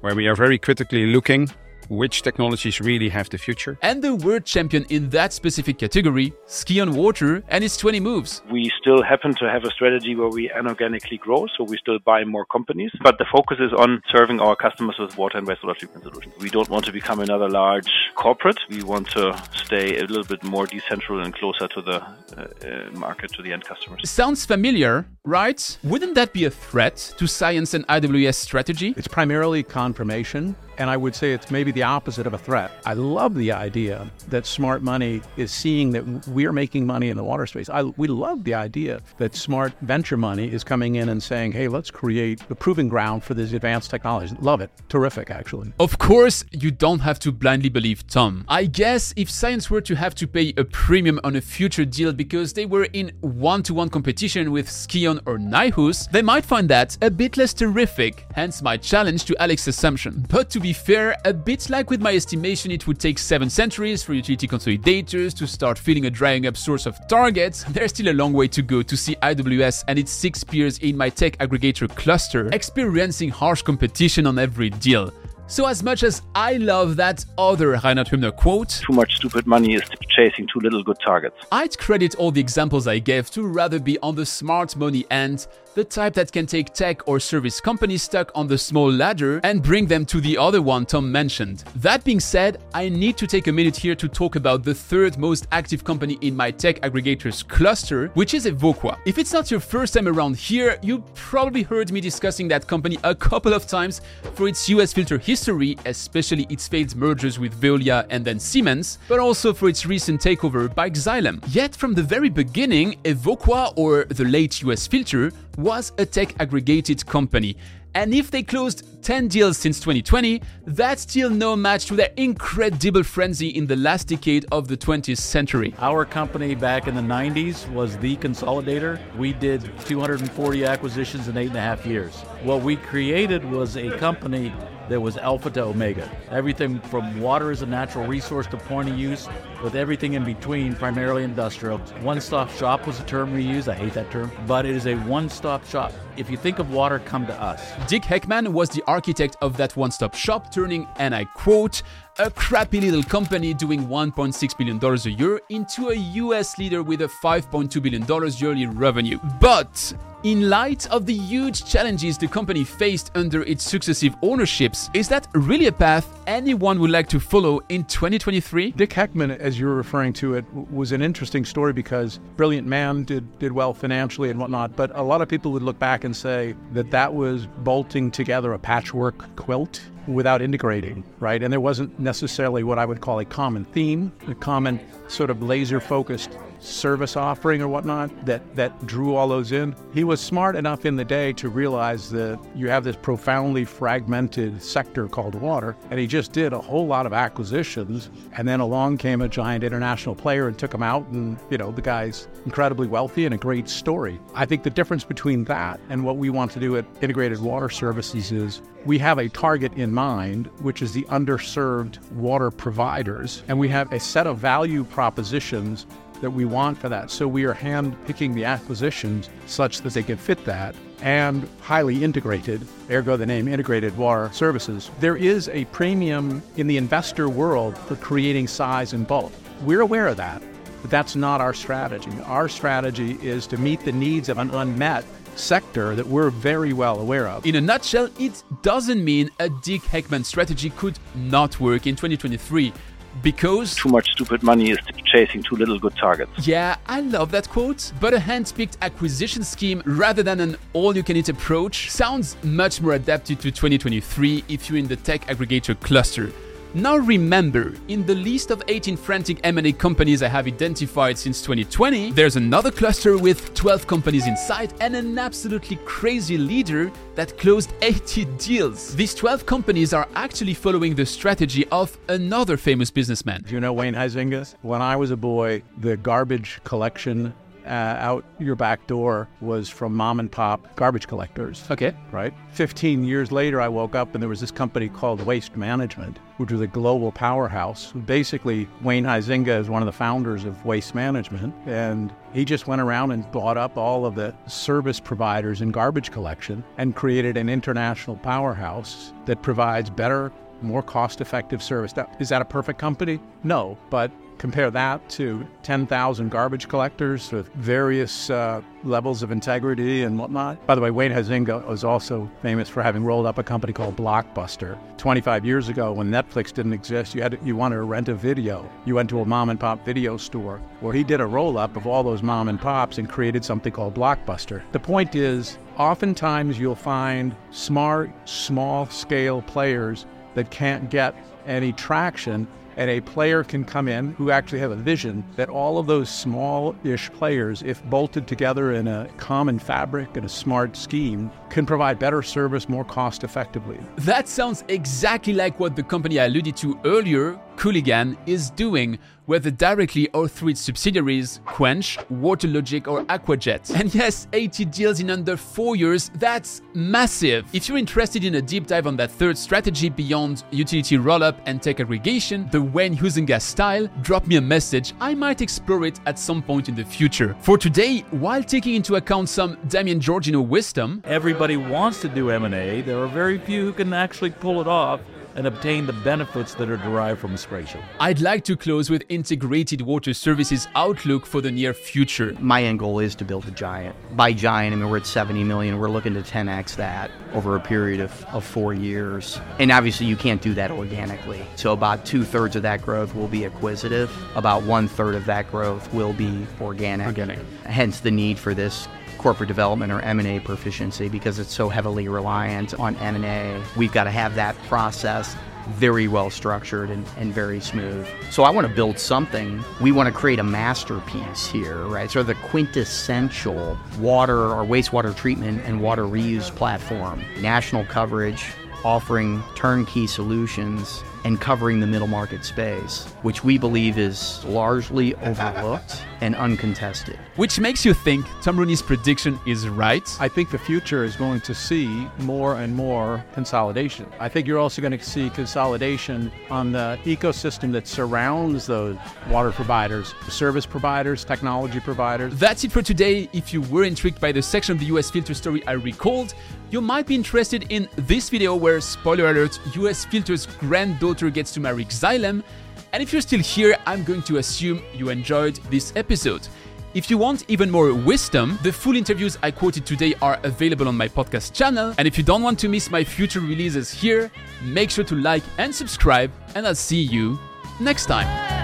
where 0.01 0.13
we 0.13 0.27
are 0.27 0.35
very 0.35 0.59
critically 0.59 1.07
looking 1.07 1.49
which 1.87 2.21
technologies 2.21 2.79
really 2.79 3.09
have 3.09 3.29
the 3.29 3.37
future. 3.37 3.77
And 3.81 4.01
the 4.01 4.15
world 4.15 4.45
champion 4.45 4.85
in 4.89 5.09
that 5.09 5.33
specific 5.33 5.77
category, 5.77 6.33
Skion 6.45 6.93
Water, 6.95 7.43
and 7.47 7.63
its 7.63 7.77
20 7.77 7.99
moves. 7.99 8.41
We 8.51 8.71
still 8.79 9.01
happen 9.03 9.33
to 9.35 9.49
have 9.49 9.63
a 9.63 9.71
strategy 9.71 10.15
where 10.15 10.29
we 10.29 10.49
anorganically 10.49 11.19
grow, 11.19 11.47
so 11.57 11.63
we 11.63 11.77
still 11.77 11.99
buy 11.99 12.23
more 12.23 12.45
companies, 12.45 12.91
but 13.01 13.17
the 13.17 13.25
focus 13.31 13.57
is 13.59 13.73
on 13.73 14.01
serving 14.11 14.39
our 14.39 14.55
customers 14.55 14.97
with 14.99 15.17
water 15.17 15.37
and 15.37 15.47
wastewater 15.47 15.77
treatment 15.77 16.03
solutions. 16.03 16.33
We 16.39 16.49
don't 16.49 16.69
want 16.69 16.85
to 16.85 16.91
become 16.91 17.19
another 17.19 17.49
large 17.49 17.89
corporate. 18.15 18.59
We 18.69 18.83
want 18.83 19.09
to 19.11 19.41
stay 19.53 19.97
a 19.97 20.05
little 20.05 20.23
bit 20.23 20.43
more 20.43 20.65
decentral 20.65 21.23
and 21.23 21.33
closer 21.33 21.67
to 21.67 21.81
the 21.81 22.01
uh, 22.01 22.07
uh, 22.39 22.91
market, 22.97 23.31
to 23.33 23.41
the 23.41 23.53
end 23.53 23.65
customers. 23.65 24.09
Sounds 24.09 24.45
familiar, 24.45 25.05
right? 25.25 25.77
Wouldn't 25.83 26.15
that 26.15 26.33
be 26.33 26.45
a 26.45 26.49
threat 26.49 26.95
to 27.17 27.25
Sciens 27.25 27.73
and 27.73 27.87
IWS 27.87 28.35
strategy? 28.35 28.93
It's 28.97 29.07
primarily 29.07 29.63
confirmation 29.63 30.55
and 30.79 30.89
I 30.89 30.97
would 30.97 31.13
say 31.13 31.33
it's 31.33 31.51
maybe 31.51 31.71
the 31.71 31.83
opposite 31.83 32.25
of 32.25 32.33
a 32.33 32.37
threat. 32.37 32.71
I 32.85 32.93
love 32.93 33.35
the 33.35 33.51
idea 33.51 34.09
that 34.29 34.45
smart 34.45 34.81
money 34.81 35.21
is 35.37 35.51
seeing 35.51 35.91
that 35.91 36.27
we're 36.27 36.53
making 36.53 36.87
money 36.87 37.09
in 37.09 37.17
the 37.17 37.23
water 37.23 37.45
space. 37.45 37.69
I, 37.69 37.83
we 37.83 38.07
love 38.07 38.43
the 38.45 38.53
idea 38.53 39.01
that 39.17 39.35
smart 39.35 39.73
venture 39.81 40.17
money 40.17 40.51
is 40.51 40.63
coming 40.63 40.95
in 40.95 41.09
and 41.09 41.21
saying, 41.21 41.51
hey, 41.51 41.67
let's 41.67 41.91
create 41.91 42.47
the 42.47 42.55
proving 42.55 42.87
ground 42.87 43.23
for 43.23 43.33
these 43.33 43.53
advanced 43.53 43.91
technologies. 43.91 44.37
Love 44.39 44.61
it. 44.61 44.71
Terrific, 44.87 45.29
actually. 45.29 45.73
Of 45.79 45.97
course, 45.99 46.45
you 46.51 46.71
don't 46.71 46.99
have 46.99 47.19
to 47.19 47.31
blindly 47.31 47.69
believe 47.69 48.07
Tom. 48.07 48.45
I 48.47 48.65
guess 48.65 49.13
if 49.17 49.29
Sciens 49.29 49.69
were 49.69 49.81
to 49.81 49.95
have 49.95 50.15
to 50.15 50.27
pay 50.27 50.53
a 50.55 50.63
premium 50.63 51.19
on 51.25 51.35
a 51.35 51.41
future 51.41 51.85
deal 51.85 52.13
because 52.13 52.53
they 52.53 52.65
were 52.65 52.87
in 52.93 53.11
one 53.19 53.63
to 53.63 53.73
one 53.73 53.89
competition 53.89 54.51
with 54.51 54.69
Skion 54.69 55.19
or 55.25 55.37
Nijhuis, 55.37 56.09
they 56.11 56.21
might 56.21 56.45
find 56.45 56.69
that 56.69 56.97
a 57.01 57.11
bit 57.11 57.35
less 57.35 57.53
terrific, 57.53 58.25
hence 58.33 58.61
my 58.61 58.77
challenge 58.77 59.25
to 59.25 59.35
Alex's 59.41 59.67
assumption. 59.67 60.25
But 60.29 60.49
to 60.51 60.59
be 60.59 60.68
fair, 60.73 61.15
a 61.25 61.33
bit 61.33 61.69
like 61.69 61.89
with 61.89 62.01
my 62.01 62.15
estimation 62.15 62.71
it 62.71 62.87
would 62.87 62.99
take 62.99 63.17
7 63.17 63.49
centuries 63.49 64.03
for 64.03 64.13
utility 64.13 64.47
consolidators 64.47 65.35
to 65.37 65.47
start 65.47 65.77
feeling 65.77 66.05
a 66.05 66.09
drying 66.09 66.47
up 66.47 66.57
source 66.57 66.85
of 66.85 66.97
targets, 67.07 67.63
there's 67.69 67.91
still 67.91 68.11
a 68.11 68.13
long 68.13 68.33
way 68.33 68.47
to 68.47 68.61
go 68.61 68.81
to 68.81 68.97
see 68.97 69.15
IWS 69.23 69.83
and 69.87 69.99
its 69.99 70.11
6 70.11 70.43
peers 70.45 70.77
in 70.79 70.97
my 70.97 71.09
tech 71.09 71.37
aggregator 71.37 71.87
cluster 71.95 72.49
experiencing 72.53 73.29
harsh 73.29 73.61
competition 73.61 74.25
on 74.27 74.39
every 74.39 74.69
deal. 74.69 75.11
So, 75.47 75.65
as 75.65 75.81
much 75.81 76.03
as 76.03 76.21
I 76.35 76.57
love 76.57 76.95
that 76.97 77.25
other 77.35 77.71
Reinhard 77.71 78.07
Hübner 78.07 78.35
quote, 78.35 78.69
too 78.85 78.93
much 78.93 79.15
stupid 79.15 79.47
money 79.47 79.73
is 79.73 79.81
chasing 80.07 80.45
too 80.45 80.59
little 80.59 80.83
good 80.83 80.99
targets. 81.03 81.37
I'd 81.51 81.75
credit 81.75 82.13
all 82.15 82.29
the 82.29 82.39
examples 82.39 82.85
I 82.85 82.99
gave 82.99 83.31
to 83.31 83.41
rather 83.47 83.79
be 83.79 83.97
on 84.01 84.13
the 84.13 84.27
smart 84.27 84.75
money 84.75 85.07
end, 85.09 85.47
the 85.75 85.83
type 85.83 86.13
that 86.15 86.31
can 86.31 86.45
take 86.45 86.73
tech 86.73 87.07
or 87.07 87.19
service 87.19 87.61
companies 87.61 88.03
stuck 88.03 88.31
on 88.33 88.47
the 88.47 88.57
small 88.57 88.91
ladder 88.91 89.39
and 89.43 89.61
bring 89.61 89.85
them 89.85 90.05
to 90.05 90.19
the 90.19 90.37
other 90.37 90.61
one 90.61 90.85
Tom 90.85 91.11
mentioned. 91.11 91.63
That 91.75 92.03
being 92.03 92.19
said, 92.19 92.61
I 92.73 92.89
need 92.89 93.17
to 93.17 93.27
take 93.27 93.47
a 93.47 93.51
minute 93.51 93.75
here 93.75 93.95
to 93.95 94.07
talk 94.07 94.35
about 94.35 94.63
the 94.63 94.73
third 94.73 95.17
most 95.17 95.47
active 95.51 95.83
company 95.83 96.17
in 96.21 96.35
my 96.35 96.51
tech 96.51 96.81
aggregators 96.81 97.47
cluster, 97.47 98.07
which 98.15 98.33
is 98.33 98.45
Evoqua. 98.45 98.97
If 99.05 99.17
it's 99.17 99.31
not 99.31 99.51
your 99.51 99.59
first 99.59 99.93
time 99.93 100.07
around 100.07 100.37
here, 100.37 100.79
you 100.81 101.03
probably 101.13 101.61
heard 101.61 101.91
me 101.91 102.01
discussing 102.01 102.47
that 102.47 102.67
company 102.67 102.97
a 103.03 103.13
couple 103.13 103.53
of 103.53 103.67
times 103.67 104.01
for 104.33 104.47
its 104.47 104.67
US 104.69 104.91
filter 104.91 105.17
history, 105.17 105.77
especially 105.85 106.47
its 106.49 106.67
failed 106.67 106.95
mergers 106.95 107.37
with 107.37 107.59
Veolia 107.61 108.05
and 108.09 108.25
then 108.25 108.39
Siemens, 108.39 108.97
but 109.07 109.19
also 109.19 109.53
for 109.53 109.69
its 109.69 109.85
recent 109.85 110.19
takeover 110.19 110.73
by 110.73 110.89
Xylem. 110.89 111.43
Yet 111.49 111.75
from 111.75 111.93
the 111.93 112.03
very 112.03 112.29
beginning, 112.29 112.95
Evoqua, 113.03 113.73
or 113.75 114.05
the 114.05 114.25
late 114.25 114.61
US 114.63 114.87
filter, 114.87 115.31
a 115.69 116.05
tech 116.05 116.33
aggregated 116.39 117.05
company. 117.05 117.55
And 117.93 118.11
if 118.11 118.31
they 118.31 118.41
closed 118.41 119.03
10 119.03 119.27
deals 119.27 119.57
since 119.57 119.79
2020, 119.79 120.41
that's 120.65 121.03
still 121.03 121.29
no 121.29 121.55
match 121.55 121.85
to 121.85 121.95
their 121.95 122.11
incredible 122.17 123.03
frenzy 123.03 123.49
in 123.49 123.67
the 123.67 123.75
last 123.75 124.07
decade 124.07 124.45
of 124.51 124.67
the 124.67 124.75
20th 124.75 125.17
century. 125.17 125.75
Our 125.77 126.05
company 126.05 126.55
back 126.55 126.87
in 126.87 126.95
the 126.95 127.01
90s 127.01 127.71
was 127.71 127.97
the 127.97 128.15
consolidator. 128.17 128.99
We 129.15 129.33
did 129.33 129.61
240 129.85 130.65
acquisitions 130.65 131.27
in 131.27 131.37
eight 131.37 131.49
and 131.49 131.57
a 131.57 131.61
half 131.61 131.85
years. 131.85 132.15
What 132.43 132.63
we 132.63 132.75
created 132.75 133.45
was 133.45 133.77
a 133.77 133.95
company 133.97 134.51
that 134.89 134.99
was 134.99 135.17
alpha 135.17 135.49
to 135.51 135.63
omega. 135.63 136.09
Everything 136.31 136.79
from 136.81 137.21
water 137.21 137.51
as 137.51 137.61
a 137.61 137.65
natural 137.65 138.05
resource 138.05 138.47
to 138.47 138.57
point 138.57 138.89
of 138.89 138.97
use, 138.97 139.27
with 139.63 139.75
everything 139.75 140.13
in 140.13 140.23
between, 140.23 140.75
primarily 140.75 141.23
industrial. 141.23 141.77
One 142.01 142.19
stop 142.19 142.49
shop 142.51 142.85
was 142.85 142.99
a 142.99 143.03
term 143.03 143.33
we 143.33 143.43
use. 143.43 143.67
I 143.67 143.75
hate 143.75 143.93
that 143.93 144.11
term, 144.11 144.31
but 144.47 144.65
it 144.65 144.75
is 144.75 144.87
a 144.87 144.95
one 144.95 145.29
stop 145.29 145.65
shop. 145.65 145.93
If 146.17 146.29
you 146.29 146.37
think 146.37 146.59
of 146.59 146.71
water, 146.71 146.99
come 146.99 147.25
to 147.27 147.41
us. 147.41 147.61
Dick 147.87 148.03
Heckmann 148.03 148.49
was 148.49 148.69
the 148.69 148.83
architect 148.87 149.37
of 149.41 149.55
that 149.57 149.75
one 149.77 149.91
stop 149.91 150.13
shop, 150.15 150.53
turning, 150.53 150.87
and 150.97 151.15
I 151.15 151.25
quote, 151.25 151.81
a 152.17 152.29
crappy 152.31 152.81
little 152.81 153.03
company 153.03 153.53
doing 153.53 153.87
$1.6 153.87 154.57
billion 154.57 154.83
a 154.83 155.09
year 155.09 155.41
into 155.49 155.89
a 155.89 155.95
US 155.95 156.57
leader 156.57 156.83
with 156.83 157.01
a 157.01 157.07
$5.2 157.07 157.81
billion 157.81 158.31
yearly 158.37 158.65
revenue. 158.65 159.19
But 159.39 159.93
in 160.23 160.49
light 160.49 160.85
of 160.91 161.05
the 161.05 161.13
huge 161.13 161.63
challenges 161.63 162.17
the 162.17 162.27
company 162.27 162.65
faced 162.65 163.11
under 163.15 163.43
its 163.43 163.63
successive 163.63 164.15
ownerships, 164.21 164.89
is 164.93 165.07
that 165.07 165.27
really 165.33 165.67
a 165.67 165.71
path 165.71 166.19
anyone 166.27 166.79
would 166.79 166.91
like 166.91 167.07
to 167.09 167.21
follow 167.21 167.61
in 167.69 167.85
2023? 167.85 168.71
Dick 168.71 168.89
Heckmann, 168.89 169.37
as 169.37 169.57
you're 169.57 169.75
referring 169.75 170.11
to 170.13 170.33
it, 170.33 170.45
was 170.53 170.91
an 170.91 171.01
interesting 171.01 171.45
story 171.45 171.71
because 171.71 172.19
brilliant 172.35 172.67
man, 172.67 173.03
did 173.03 173.39
did 173.39 173.53
well 173.53 173.73
financially 173.73 174.29
and 174.29 174.37
whatnot. 174.39 174.75
But 174.75 174.91
a 174.93 175.01
lot 175.01 175.21
of 175.21 175.29
people 175.29 175.53
would 175.53 175.63
look 175.63 175.79
back 175.79 176.03
and 176.03 176.13
say 176.13 176.53
that 176.73 176.91
that 176.91 177.13
was 177.13 177.45
bolting 177.59 178.11
together 178.11 178.51
a 178.53 178.59
patchwork 178.59 179.35
quilt 179.37 179.81
without 180.13 180.41
integrating, 180.41 181.03
right? 181.19 181.41
And 181.41 181.51
there 181.51 181.59
wasn't 181.59 181.99
necessarily 181.99 182.63
what 182.63 182.79
I 182.79 182.85
would 182.85 183.01
call 183.01 183.19
a 183.19 183.25
common 183.25 183.65
theme, 183.65 184.11
a 184.27 184.35
common 184.35 184.79
sort 185.07 185.29
of 185.29 185.41
laser 185.41 185.79
focused 185.79 186.37
service 186.59 187.15
offering 187.15 187.61
or 187.61 187.67
whatnot 187.67 188.25
that, 188.25 188.55
that 188.55 188.85
drew 188.85 189.15
all 189.15 189.27
those 189.27 189.51
in. 189.51 189.75
He 189.93 190.03
was 190.03 190.19
smart 190.19 190.55
enough 190.55 190.85
in 190.85 190.95
the 190.95 191.05
day 191.05 191.33
to 191.33 191.49
realize 191.49 192.09
that 192.11 192.39
you 192.55 192.69
have 192.69 192.83
this 192.83 192.95
profoundly 192.95 193.65
fragmented 193.65 194.61
sector 194.61 195.07
called 195.07 195.35
water, 195.35 195.75
and 195.89 195.99
he 195.99 196.07
just 196.07 196.31
did 196.31 196.53
a 196.53 196.59
whole 196.59 196.87
lot 196.87 197.05
of 197.05 197.13
acquisitions. 197.13 198.09
And 198.33 198.47
then 198.47 198.59
along 198.59 198.97
came 198.97 199.21
a 199.21 199.29
giant 199.29 199.63
international 199.63 200.15
player 200.15 200.47
and 200.47 200.57
took 200.57 200.73
him 200.73 200.83
out, 200.83 201.07
and 201.07 201.37
you 201.49 201.57
know, 201.57 201.71
the 201.71 201.81
guy's 201.81 202.27
incredibly 202.45 202.87
wealthy 202.87 203.25
and 203.25 203.33
a 203.33 203.37
great 203.37 203.69
story. 203.69 204.19
I 204.33 204.45
think 204.45 204.63
the 204.63 204.69
difference 204.69 205.03
between 205.03 205.43
that 205.45 205.79
and 205.89 206.03
what 206.03 206.17
we 206.17 206.29
want 206.29 206.51
to 206.51 206.59
do 206.59 206.77
at 206.77 206.85
Integrated 207.01 207.39
Water 207.39 207.69
Services 207.69 208.31
is 208.31 208.61
we 208.85 208.97
have 208.99 209.17
a 209.17 209.27
target 209.29 209.73
in 209.73 209.93
mind, 209.93 210.47
which 210.61 210.81
is 210.81 210.93
the 210.93 211.03
underserved 211.03 211.99
water 212.11 212.49
providers, 212.49 213.43
and 213.47 213.59
we 213.59 213.67
have 213.69 213.91
a 213.91 213.99
set 213.99 214.25
of 214.25 214.37
value 214.37 214.83
propositions 214.85 215.85
that 216.21 216.31
we 216.31 216.45
want 216.45 216.77
for 216.77 216.89
that. 216.89 217.11
So 217.11 217.27
we 217.27 217.43
are 217.45 217.53
hand 217.53 217.95
picking 218.05 218.33
the 218.33 218.45
acquisitions 218.45 219.29
such 219.45 219.81
that 219.81 219.93
they 219.93 220.03
can 220.03 220.17
fit 220.17 220.43
that 220.45 220.75
and 221.01 221.47
highly 221.61 222.03
integrated, 222.03 222.67
ergo 222.89 223.15
the 223.15 223.25
name 223.25 223.47
Integrated 223.47 223.95
Water 223.97 224.29
Services. 224.33 224.91
There 224.99 225.15
is 225.15 225.49
a 225.49 225.65
premium 225.65 226.43
in 226.57 226.67
the 226.67 226.77
investor 226.77 227.29
world 227.29 227.77
for 227.77 227.95
creating 227.95 228.47
size 228.47 228.93
and 228.93 229.07
bulk. 229.07 229.31
We're 229.61 229.81
aware 229.81 230.07
of 230.07 230.17
that, 230.17 230.41
but 230.81 230.91
that's 230.91 231.15
not 231.15 231.41
our 231.41 231.53
strategy. 231.53 232.11
Our 232.25 232.49
strategy 232.49 233.17
is 233.21 233.47
to 233.47 233.57
meet 233.57 233.81
the 233.81 233.91
needs 233.91 234.29
of 234.29 234.37
an 234.37 234.51
unmet 234.51 235.05
sector 235.35 235.95
that 235.95 236.05
we're 236.05 236.29
very 236.29 236.73
well 236.73 236.99
aware 236.99 237.27
of. 237.27 237.45
In 237.45 237.55
a 237.55 237.61
nutshell, 237.61 238.09
it 238.19 238.43
doesn't 238.61 239.03
mean 239.03 239.29
a 239.39 239.49
Dick 239.49 239.81
Heckmann 239.83 240.25
strategy 240.25 240.69
could 240.71 240.99
not 241.15 241.59
work 241.59 241.87
in 241.87 241.95
2023 241.95 242.73
because 243.21 243.75
too 243.75 243.89
much 243.89 244.11
stupid 244.11 244.43
money 244.43 244.71
is 244.71 244.77
chasing 245.05 245.43
too 245.43 245.55
little 245.55 245.79
good 245.79 245.95
targets. 245.95 246.47
Yeah, 246.47 246.77
I 246.85 247.01
love 247.01 247.31
that 247.31 247.49
quote, 247.49 247.91
but 247.99 248.13
a 248.13 248.19
hand-picked 248.19 248.77
acquisition 248.81 249.43
scheme 249.43 249.81
rather 249.85 250.23
than 250.23 250.39
an 250.39 250.57
all-you-can-eat 250.73 251.29
approach 251.29 251.89
sounds 251.89 252.35
much 252.43 252.81
more 252.81 252.93
adapted 252.93 253.39
to 253.39 253.51
2023 253.51 254.43
if 254.47 254.69
you're 254.69 254.77
in 254.77 254.87
the 254.87 254.95
tech 254.95 255.25
aggregator 255.27 255.79
cluster. 255.79 256.31
Now 256.75 256.97
remember, 256.97 257.73
in 257.87 258.05
the 258.05 258.13
list 258.13 258.51
of 258.51 258.61
18 258.67 258.95
frantic 258.95 259.39
M&A 259.43 259.71
companies 259.71 260.21
I 260.21 260.27
have 260.27 260.45
identified 260.45 261.17
since 261.17 261.41
2020, 261.41 262.11
there's 262.11 262.35
another 262.35 262.69
cluster 262.69 263.17
with 263.17 263.55
12 263.55 263.87
companies 263.87 264.27
inside 264.27 264.71
and 264.79 264.95
an 264.95 265.17
absolutely 265.17 265.77
crazy 265.85 266.37
leader 266.37 266.91
that 267.15 267.35
closed 267.39 267.73
80 267.81 268.25
deals. 268.37 268.95
These 268.95 269.15
12 269.15 269.47
companies 269.47 269.93
are 269.93 270.07
actually 270.13 270.53
following 270.53 270.93
the 270.93 271.07
strategy 271.07 271.65
of 271.69 271.97
another 272.07 272.55
famous 272.55 272.91
businessman. 272.91 273.41
Do 273.47 273.55
you 273.55 273.59
know 273.59 273.73
Wayne 273.73 273.95
Huizenga? 273.95 274.53
When 274.61 274.79
I 274.79 274.95
was 274.95 275.09
a 275.09 275.17
boy, 275.17 275.63
the 275.79 275.97
garbage 275.97 276.59
collection 276.65 277.33
Uh, 277.69 277.95
out 277.99 278.25
your 278.39 278.55
back 278.55 278.87
door 278.87 279.27
was 279.41 279.69
from 279.69 279.93
mom 279.93 280.19
and 280.19 280.31
pop 280.31 280.75
garbage 280.75 281.07
collectors. 281.07 281.63
Okay. 281.69 281.93
Right? 282.11 282.33
15 282.53 283.03
years 283.03 283.31
later, 283.31 283.61
I 283.61 283.67
woke 283.67 283.93
up 283.93 284.15
and 284.15 284.21
there 284.23 284.29
was 284.29 284.41
this 284.41 284.49
company 284.49 284.89
called 284.89 285.21
Waste 285.21 285.55
Management, 285.55 286.17
which 286.37 286.51
was 286.51 286.61
a 286.61 286.67
global 286.67 287.11
powerhouse. 287.11 287.91
Basically, 287.91 288.67
Wayne 288.81 289.03
Huizenga 289.03 289.59
is 289.59 289.69
one 289.69 289.83
of 289.83 289.85
the 289.85 289.91
founders 289.91 290.45
of 290.45 290.65
Waste 290.65 290.95
Management, 290.95 291.53
and 291.67 292.11
he 292.33 292.43
just 292.43 292.65
went 292.65 292.81
around 292.81 293.11
and 293.11 293.31
bought 293.31 293.55
up 293.55 293.77
all 293.77 294.03
of 294.03 294.15
the 294.15 294.33
service 294.47 294.99
providers 294.99 295.61
in 295.61 295.69
garbage 295.69 296.09
collection 296.09 296.63
and 296.77 296.95
created 296.95 297.37
an 297.37 297.49
international 297.49 298.15
powerhouse 298.17 299.13
that 299.25 299.43
provides 299.43 299.91
better 299.91 300.31
more 300.61 300.83
cost 300.83 301.21
effective 301.21 301.61
service. 301.61 301.95
Now, 301.95 302.09
is 302.19 302.29
that 302.29 302.41
a 302.41 302.45
perfect 302.45 302.79
company? 302.79 303.19
No, 303.43 303.77
but 303.89 304.11
compare 304.39 304.71
that 304.71 305.07
to 305.09 305.45
10,000 305.63 306.29
garbage 306.29 306.67
collectors 306.67 307.31
with 307.31 307.53
various 307.53 308.29
uh, 308.29 308.61
levels 308.83 309.21
of 309.21 309.31
integrity 309.31 310.03
and 310.03 310.17
whatnot. 310.17 310.65
By 310.65 310.75
the 310.75 310.81
way, 310.81 310.89
Wayne 310.89 311.11
Huizenga 311.11 311.67
was 311.67 311.83
also 311.83 312.31
famous 312.41 312.69
for 312.69 312.81
having 312.81 313.03
rolled 313.03 313.25
up 313.25 313.37
a 313.37 313.43
company 313.43 313.73
called 313.73 313.97
Blockbuster. 313.97 314.79
25 314.97 315.45
years 315.45 315.69
ago, 315.69 315.91
when 315.91 316.09
Netflix 316.09 316.53
didn't 316.53 316.73
exist, 316.73 317.13
you 317.13 317.21
had 317.21 317.33
to, 317.33 317.39
you 317.45 317.55
wanted 317.55 317.75
to 317.75 317.83
rent 317.83 318.07
a 318.07 318.15
video. 318.15 318.67
You 318.85 318.95
went 318.95 319.09
to 319.09 319.19
a 319.19 319.25
mom 319.25 319.49
and 319.49 319.59
pop 319.59 319.85
video 319.85 320.17
store 320.17 320.61
where 320.79 320.93
he 320.93 321.03
did 321.03 321.19
a 321.19 321.25
roll 321.25 321.57
up 321.57 321.75
of 321.75 321.85
all 321.85 322.03
those 322.03 322.23
mom 322.23 322.47
and 322.47 322.59
pops 322.59 322.97
and 322.97 323.09
created 323.09 323.43
something 323.43 323.73
called 323.73 323.93
Blockbuster. 323.93 324.63
The 324.71 324.79
point 324.79 325.15
is, 325.15 325.57
oftentimes 325.77 326.57
you'll 326.57 326.75
find 326.75 327.35
smart, 327.51 328.09
small 328.27 328.85
scale 328.87 329.41
players 329.41 330.05
that 330.39 330.51
can't 330.51 330.89
get 330.89 331.13
any 331.45 331.73
traction 331.73 332.47
and 332.77 332.89
a 332.89 333.01
player 333.01 333.43
can 333.43 333.65
come 333.65 333.89
in 333.89 334.13
who 334.13 334.31
actually 334.31 334.59
have 334.59 334.71
a 334.71 334.75
vision 334.75 335.21
that 335.35 335.49
all 335.49 335.77
of 335.77 335.85
those 335.85 336.09
small-ish 336.09 337.11
players 337.11 337.61
if 337.63 337.83
bolted 337.89 338.25
together 338.25 338.71
in 338.71 338.87
a 338.87 339.09
common 339.17 339.59
fabric 339.59 340.15
and 340.15 340.25
a 340.25 340.29
smart 340.29 340.77
scheme 340.77 341.29
can 341.49 341.65
provide 341.65 341.99
better 341.99 342.21
service 342.21 342.69
more 342.69 342.85
cost 342.85 343.25
effectively. 343.25 343.77
That 343.97 344.29
sounds 344.29 344.63
exactly 344.69 345.33
like 345.33 345.59
what 345.59 345.75
the 345.75 345.83
company 345.83 346.21
i 346.21 346.25
alluded 346.25 346.55
to 346.57 346.79
earlier 346.85 347.37
Culligan 347.59 348.17
is 348.25 348.51
doing, 348.51 348.97
whether 349.25 349.51
directly 349.51 350.07
or 350.13 350.29
through 350.29 350.51
its 350.51 350.61
subsidiaries, 350.61 351.41
Quench, 351.45 351.97
WaterLogic, 352.09 352.87
or 352.87 353.03
Aquajet. 353.03 353.77
And 353.77 353.93
yes, 353.93 354.29
80 354.31 354.63
deals 354.65 355.01
in 355.01 355.09
under 355.09 355.35
4 355.35 355.75
years, 355.75 356.09
that's 356.15 356.61
massive! 356.73 357.45
If 357.51 357.67
you're 357.67 357.77
interested 357.77 358.23
in 358.23 358.35
a 358.35 358.41
deep 358.41 358.65
dive 358.65 358.87
on 358.87 358.95
that 358.95 359.11
third 359.11 359.37
strategy 359.37 359.89
beyond 359.89 360.45
utility 360.51 360.95
roll-up 360.95 361.41
and 361.47 361.61
tech 361.61 361.81
aggregation, 361.81 362.47
the 362.49 362.61
Wayne 362.61 362.95
Huizenga 362.95 363.41
style, 363.41 363.89
drop 364.03 364.25
me 364.25 364.37
a 364.37 364.41
message, 364.41 364.93
I 365.01 365.13
might 365.13 365.41
explore 365.41 365.85
it 365.85 365.99
at 366.05 366.17
some 366.17 366.41
point 366.41 366.69
in 366.69 366.75
the 366.75 366.85
future. 366.85 367.35
For 367.41 367.57
today, 367.57 368.05
while 368.11 368.41
taking 368.41 368.75
into 368.75 368.95
account 368.95 369.27
some 369.27 369.57
Damian 369.67 369.99
Georgino 369.99 370.47
wisdom, 370.47 371.01
everybody 371.03 371.57
wants 371.57 371.99
to 372.01 372.07
do 372.07 372.31
M&A, 372.31 372.79
there 372.83 372.99
are 372.99 373.07
very 373.07 373.37
few 373.37 373.65
who 373.65 373.73
can 373.73 373.91
actually 373.91 374.31
pull 374.31 374.61
it 374.61 374.67
off 374.67 375.01
and 375.35 375.47
obtain 375.47 375.85
the 375.85 375.93
benefits 375.93 376.53
that 376.55 376.69
are 376.69 376.77
derived 376.77 377.19
from 377.19 377.37
Spatial. 377.37 377.81
I'd 377.99 378.21
like 378.21 378.43
to 378.45 378.57
close 378.57 378.89
with 378.89 379.03
integrated 379.09 379.81
water 379.81 380.13
services 380.13 380.67
outlook 380.75 381.25
for 381.25 381.41
the 381.41 381.51
near 381.51 381.73
future. 381.73 382.35
My 382.39 382.63
end 382.63 382.79
goal 382.79 382.99
is 382.99 383.15
to 383.15 383.25
build 383.25 383.47
a 383.47 383.51
giant. 383.51 383.95
By 384.15 384.33
giant, 384.33 384.73
I 384.73 384.75
mean 384.77 384.89
we're 384.89 384.97
at 384.97 385.05
70 385.05 385.43
million. 385.43 385.79
We're 385.79 385.89
looking 385.89 386.13
to 386.13 386.21
10x 386.21 386.75
that 386.75 387.11
over 387.33 387.55
a 387.55 387.59
period 387.59 387.99
of, 387.99 388.25
of 388.25 388.43
four 388.43 388.73
years. 388.73 389.39
And 389.59 389.71
obviously, 389.71 390.05
you 390.05 390.15
can't 390.15 390.41
do 390.41 390.53
that 390.55 390.71
organically. 390.71 391.45
So, 391.55 391.73
about 391.73 392.05
two 392.05 392.23
thirds 392.23 392.55
of 392.55 392.63
that 392.63 392.81
growth 392.81 393.13
will 393.15 393.27
be 393.27 393.45
acquisitive, 393.45 394.11
about 394.35 394.63
one 394.63 394.87
third 394.87 395.15
of 395.15 395.25
that 395.25 395.49
growth 395.51 395.93
will 395.93 396.13
be 396.13 396.45
organic. 396.61 397.07
Organic. 397.07 397.39
Hence 397.65 397.99
the 397.99 398.11
need 398.11 398.39
for 398.39 398.53
this 398.53 398.87
corporate 399.19 399.47
development 399.47 399.91
or 399.91 399.99
M&A 400.01 400.39
proficiency 400.39 401.09
because 401.09 401.37
it's 401.37 401.53
so 401.53 401.69
heavily 401.69 402.07
reliant 402.07 402.73
on 402.79 402.95
M&A. 402.95 403.61
We've 403.77 403.91
got 403.91 404.05
to 404.05 404.11
have 404.11 404.33
that 404.35 404.57
process 404.63 405.35
very 405.67 406.07
well 406.07 406.29
structured 406.29 406.89
and, 406.89 407.05
and 407.17 407.31
very 407.31 407.59
smooth. 407.59 408.07
So 408.31 408.43
I 408.43 408.49
want 408.49 408.65
to 408.67 408.73
build 408.73 408.97
something. 408.97 409.63
We 409.79 409.91
want 409.91 410.07
to 410.07 410.13
create 410.13 410.39
a 410.39 410.43
masterpiece 410.43 411.45
here, 411.45 411.85
right? 411.85 412.09
So 412.09 412.23
the 412.23 412.33
quintessential 412.35 413.77
water 413.99 414.45
or 414.47 414.65
wastewater 414.65 415.15
treatment 415.15 415.61
and 415.65 415.81
water 415.81 416.03
reuse 416.03 416.49
platform. 416.55 417.23
National 417.39 417.85
coverage, 417.85 418.45
offering 418.83 419.43
turnkey 419.55 420.07
solutions 420.07 421.03
and 421.23 421.39
covering 421.39 421.79
the 421.79 421.87
middle 421.87 422.07
market 422.07 422.45
space, 422.45 423.05
which 423.21 423.43
we 423.43 423.57
believe 423.57 423.97
is 423.97 424.43
largely 424.45 425.15
overlooked 425.15 426.03
and 426.21 426.35
uncontested. 426.35 427.17
Which 427.35 427.59
makes 427.59 427.85
you 427.85 427.93
think 427.93 428.25
Tom 428.41 428.57
Rooney's 428.57 428.81
prediction 428.81 429.39
is 429.45 429.67
right? 429.67 430.07
I 430.19 430.27
think 430.27 430.51
the 430.51 430.57
future 430.57 431.03
is 431.03 431.15
going 431.15 431.41
to 431.41 431.55
see 431.55 432.07
more 432.19 432.55
and 432.57 432.75
more 432.75 433.23
consolidation. 433.33 434.05
I 434.19 434.29
think 434.29 434.47
you're 434.47 434.59
also 434.59 434.81
going 434.81 434.97
to 434.97 435.03
see 435.03 435.29
consolidation 435.29 436.31
on 436.49 436.71
the 436.71 436.99
ecosystem 437.03 437.71
that 437.73 437.87
surrounds 437.87 438.67
those 438.67 438.97
water 439.29 439.51
providers, 439.51 440.13
service 440.27 440.65
providers, 440.65 441.23
technology 441.23 441.79
providers. 441.79 442.35
That's 442.37 442.63
it 442.63 442.71
for 442.71 442.81
today. 442.81 443.29
If 443.33 443.53
you 443.53 443.61
were 443.61 443.83
intrigued 443.83 444.19
by 444.19 444.31
the 444.31 444.41
section 444.41 444.73
of 444.73 444.79
the 444.79 444.87
US 444.87 445.09
filter 445.09 445.33
story 445.33 445.65
I 445.67 445.73
recalled, 445.73 446.33
you 446.71 446.81
might 446.81 447.07
be 447.07 447.15
interested 447.15 447.65
in 447.69 447.89
this 447.95 448.29
video 448.29 448.55
where, 448.55 448.79
spoiler 448.81 449.29
alert, 449.29 449.59
US 449.75 450.05
Filter's 450.05 450.45
granddaughter 450.45 451.29
gets 451.29 451.51
to 451.53 451.59
marry 451.59 451.85
Xylem 451.85 452.43
and 452.91 453.03
if 453.03 453.13
you're 453.13 453.21
still 453.21 453.39
here, 453.39 453.77
I'm 453.85 454.03
going 454.03 454.23
to 454.23 454.37
assume 454.37 454.81
you 454.95 455.09
enjoyed 455.09 455.55
this 455.69 455.93
episode. 455.95 456.47
If 456.95 457.11
you 457.11 457.19
want 457.19 457.45
even 457.47 457.69
more 457.69 457.93
wisdom, 457.93 458.57
the 458.63 458.73
full 458.73 458.95
interviews 458.95 459.37
I 459.43 459.51
quoted 459.51 459.85
today 459.85 460.15
are 460.23 460.39
available 460.41 460.87
on 460.87 460.97
my 460.97 461.07
podcast 461.07 461.53
channel. 461.53 461.93
And 461.99 462.07
if 462.07 462.17
you 462.17 462.23
don't 462.23 462.41
want 462.41 462.57
to 462.59 462.69
miss 462.69 462.89
my 462.89 463.03
future 463.03 463.41
releases 463.41 463.91
here, 463.91 464.31
make 464.63 464.89
sure 464.89 465.03
to 465.03 465.15
like 465.15 465.43
and 465.59 465.73
subscribe, 465.73 466.31
and 466.55 466.65
I'll 466.65 466.73
see 466.73 467.01
you 467.01 467.37
next 467.79 468.07
time. 468.07 468.58